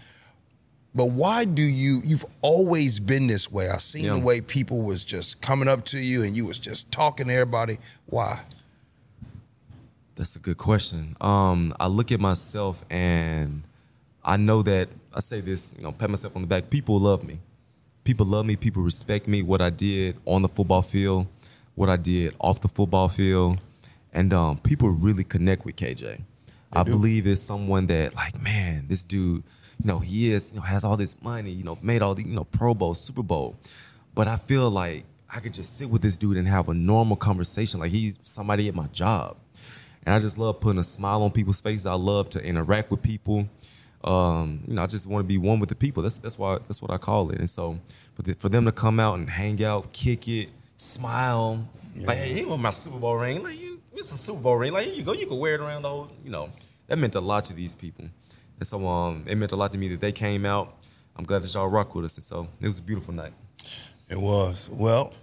But 0.94 1.06
why 1.08 1.44
do 1.44 1.62
you? 1.64 2.00
You've 2.06 2.26
always 2.42 3.00
been 3.02 3.28
this 3.28 3.52
way. 3.52 3.70
I've 3.70 3.82
seen 3.82 4.06
Yeah. 4.06 4.14
the 4.14 4.20
way 4.20 4.40
people 4.40 4.82
was 4.84 5.04
just 5.04 5.42
coming 5.42 5.68
up 5.68 5.84
to 5.86 5.98
you 5.98 6.24
and 6.24 6.36
you 6.36 6.46
was 6.46 6.58
just 6.60 6.90
talking 6.92 7.28
to 7.28 7.34
everybody. 7.34 7.80
Why? 8.06 8.40
That's 10.16 10.36
a 10.36 10.40
good 10.40 10.58
question. 10.58 11.16
Um, 11.20 11.74
I 11.80 11.88
look 11.88 12.12
at 12.12 12.20
myself 12.20 12.84
and 12.90 13.64
I 14.24 14.38
know 14.38 14.62
that 14.64 14.88
I 15.14 15.20
say 15.20 15.42
this, 15.42 15.74
you 15.78 15.84
know, 15.84 15.92
pat 15.92 16.10
myself 16.10 16.36
on 16.36 16.42
the 16.42 16.48
back. 16.48 16.70
People 16.70 17.00
love 17.00 17.24
me. 17.24 17.40
People 18.04 18.26
love 18.26 18.46
me. 18.46 18.56
People 18.56 18.82
respect 18.82 19.28
me. 19.28 19.42
What 19.42 19.62
I 19.62 19.70
did 19.70 20.18
on 20.26 20.42
the 20.42 20.48
football 20.48 20.82
field, 20.82 21.28
what 21.76 21.90
I 21.90 21.98
did 21.98 22.34
off 22.40 22.62
the 22.62 22.68
football 22.68 23.10
field, 23.10 23.60
and 24.14 24.34
um, 24.34 24.58
people 24.58 24.90
really 24.90 25.24
connect 25.24 25.66
with 25.66 25.76
KJ. 25.76 26.22
I 26.72 26.84
believe 26.84 27.26
it's 27.28 27.42
someone 27.42 27.88
that, 27.88 28.16
like, 28.16 28.42
man, 28.42 28.86
this 28.88 29.06
dude, 29.06 29.44
you 29.82 29.88
know, 29.88 30.00
he 30.00 30.32
is, 30.32 30.52
you 30.52 30.60
know, 30.60 30.64
has 30.64 30.84
all 30.84 30.98
this 30.98 31.22
money, 31.22 31.52
you 31.52 31.64
know, 31.64 31.78
made 31.82 32.02
all 32.02 32.16
the, 32.16 32.24
you 32.28 32.36
know, 32.36 32.44
Pro 32.44 32.74
Bowl, 32.74 32.94
Super 32.96 33.24
Bowl, 33.24 33.56
but 34.14 34.28
I 34.28 34.38
feel 34.38 34.70
like 34.70 35.06
I 35.34 35.40
could 35.40 35.54
just 35.54 35.78
sit 35.78 35.90
with 35.90 36.02
this 36.02 36.18
dude 36.18 36.38
and 36.38 36.48
have 36.48 36.68
a 36.68 36.74
normal 36.74 37.16
conversation, 37.16 37.80
like 37.80 37.92
he's 37.92 38.20
somebody 38.24 38.68
at 38.68 38.76
my 38.76 38.88
job. 38.88 39.38
And 40.06 40.14
I 40.14 40.20
just 40.20 40.38
love 40.38 40.60
putting 40.60 40.80
a 40.80 40.84
smile 40.84 41.24
on 41.24 41.32
people's 41.32 41.62
faces. 41.62 41.86
I 41.86 41.94
love 41.94 42.30
to 42.32 42.44
interact 42.44 42.92
with 42.92 43.02
people. 43.02 43.50
Um, 44.04 44.62
you 44.68 44.76
know, 44.76 44.84
I 44.84 44.88
just 44.88 45.08
want 45.08 45.24
to 45.24 45.28
be 45.28 45.40
one 45.40 45.60
with 45.60 45.70
the 45.70 45.76
people. 45.76 46.04
That's 46.04 46.18
that's 46.18 46.38
why 46.38 46.60
that's 46.68 46.82
what 46.82 46.92
I 46.92 46.98
call 46.98 47.32
it. 47.32 47.40
And 47.40 47.50
so 47.50 47.80
for 48.14 48.22
the, 48.22 48.36
for 48.36 48.50
them 48.50 48.66
to 48.66 48.72
come 48.72 49.00
out 49.00 49.16
and 49.16 49.28
hang 49.28 49.64
out, 49.64 49.92
kick 49.94 50.28
it, 50.28 50.50
smile, 50.78 51.68
like 52.02 52.18
hey, 52.18 52.34
here 52.34 52.48
with 52.48 52.60
my 52.60 52.70
Super 52.70 53.00
Bowl 53.00 53.16
ring. 53.16 53.42
Like 53.42 53.60
you, 53.60 53.82
it's 53.94 54.12
a 54.12 54.18
Super 54.18 54.42
Bowl 54.42 54.58
ring. 54.58 54.74
Like 54.74 54.86
here 54.86 54.94
you 54.94 55.04
go, 55.04 55.14
you 55.14 55.26
can 55.26 55.40
wear 55.40 55.56
it 55.56 55.62
around 55.62 55.82
the 55.82 55.90
whole. 55.90 56.12
You 56.24 56.30
know, 56.30 56.50
that 56.86 56.98
meant 56.98 57.16
a 57.16 57.20
lot 57.20 57.46
to 57.46 57.54
these 57.54 57.74
people. 57.74 58.06
And 58.60 58.68
so 58.68 58.88
um, 58.88 59.24
it 59.26 59.36
meant 59.36 59.52
a 59.54 59.56
lot 59.56 59.72
to 59.72 59.78
me 59.80 59.88
that 59.90 60.02
they 60.02 60.12
came 60.12 60.46
out. 60.46 60.78
I'm 61.16 61.26
glad 61.26 61.42
that 61.42 61.54
y'all 61.54 61.68
rock 61.68 61.96
with 61.96 62.06
us. 62.06 62.16
And 62.16 62.24
so 62.24 62.48
it 62.62 62.68
was 62.68 62.78
a 62.78 62.84
beautiful 62.84 63.14
night. 63.14 63.34
It 64.08 64.18
was. 64.18 64.70
Well, 64.70 65.14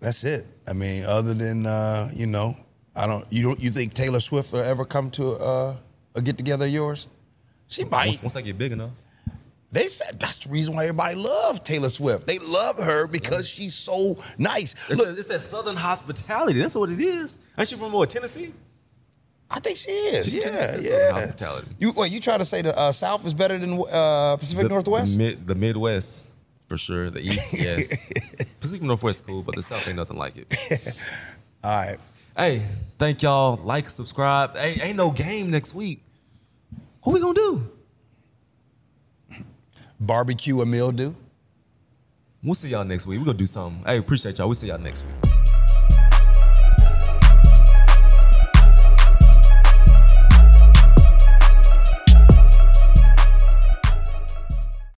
that's 0.00 0.24
it. 0.24 0.44
I 0.66 0.72
mean, 0.72 1.04
other 1.04 1.34
than 1.34 1.66
uh, 1.66 2.10
you 2.12 2.26
know, 2.26 2.56
I 2.96 3.06
don't. 3.06 3.24
You 3.30 3.42
don't. 3.42 3.60
You 3.60 3.70
think 3.70 3.92
Taylor 3.94 4.20
Swift 4.20 4.52
will 4.52 4.60
ever 4.60 4.84
come 4.84 5.10
to 5.12 5.32
uh, 5.32 5.76
a 6.14 6.22
get 6.22 6.36
together 6.38 6.64
of 6.64 6.70
yours? 6.72 7.08
She 7.68 7.84
might. 7.84 8.06
Once, 8.06 8.22
once 8.22 8.36
I 8.36 8.40
get 8.42 8.56
big 8.58 8.72
enough. 8.72 8.90
They 9.72 9.88
said 9.88 10.18
that's 10.18 10.38
the 10.38 10.50
reason 10.50 10.76
why 10.76 10.84
everybody 10.84 11.16
loves 11.16 11.60
Taylor 11.60 11.88
Swift. 11.90 12.26
They 12.26 12.38
love 12.38 12.76
her 12.78 13.06
because 13.08 13.48
she's 13.48 13.74
so 13.74 14.16
nice. 14.38 14.72
It's, 14.88 14.98
Look, 14.98 15.08
that, 15.08 15.18
it's 15.18 15.28
that 15.28 15.40
Southern 15.40 15.76
hospitality. 15.76 16.60
That's 16.60 16.74
what 16.76 16.88
it 16.88 17.00
is. 17.00 17.38
Ain't 17.58 17.68
she 17.68 17.74
from 17.74 17.92
what, 17.92 18.08
Tennessee? 18.08 18.54
I 19.50 19.60
think 19.60 19.76
she 19.76 19.90
is. 19.90 20.32
She- 20.32 20.38
yeah, 20.40 20.50
yeah. 20.50 20.66
Southern 20.66 21.14
hospitality. 21.14 21.68
You 21.78 21.92
wait. 21.92 22.12
You 22.12 22.20
try 22.20 22.38
to 22.38 22.44
say 22.44 22.62
the 22.62 22.78
uh, 22.78 22.92
South 22.92 23.26
is 23.26 23.34
better 23.34 23.58
than 23.58 23.82
uh, 23.90 24.36
Pacific 24.36 24.62
The- 24.62 24.68
Northwest? 24.70 25.18
The, 25.18 25.24
mid, 25.24 25.46
the 25.46 25.54
Midwest, 25.54 26.30
for 26.68 26.76
sure. 26.78 27.10
The 27.10 27.20
East, 27.20 27.52
yes. 27.60 28.10
Pacific 28.60 28.82
Northwest 28.82 29.26
cool, 29.26 29.42
but 29.42 29.54
the 29.56 29.62
South 29.62 29.86
ain't 29.86 29.96
nothing 29.96 30.16
like 30.16 30.36
it. 30.36 30.96
All 31.64 31.70
right. 31.76 31.98
Hey, 32.36 32.58
thank 32.98 33.22
y'all. 33.22 33.56
Like, 33.56 33.88
subscribe. 33.88 34.56
Hey, 34.56 34.76
ain't 34.82 34.96
no 34.96 35.10
game 35.10 35.50
next 35.50 35.74
week. 35.74 36.02
What 37.02 37.12
we 37.14 37.20
gonna 37.20 37.34
do? 37.34 37.70
Barbecue 40.00 40.60
a 40.60 40.66
mildew. 40.66 41.14
We'll 42.42 42.54
see 42.54 42.68
y'all 42.68 42.84
next 42.84 43.06
week. 43.06 43.18
We're 43.18 43.26
gonna 43.26 43.38
do 43.38 43.46
something. 43.46 43.84
Hey, 43.84 43.98
appreciate 43.98 44.38
y'all. 44.38 44.48
We'll 44.48 44.54
see 44.54 44.68
y'all 44.68 44.78
next 44.78 45.04
week. 45.04 45.45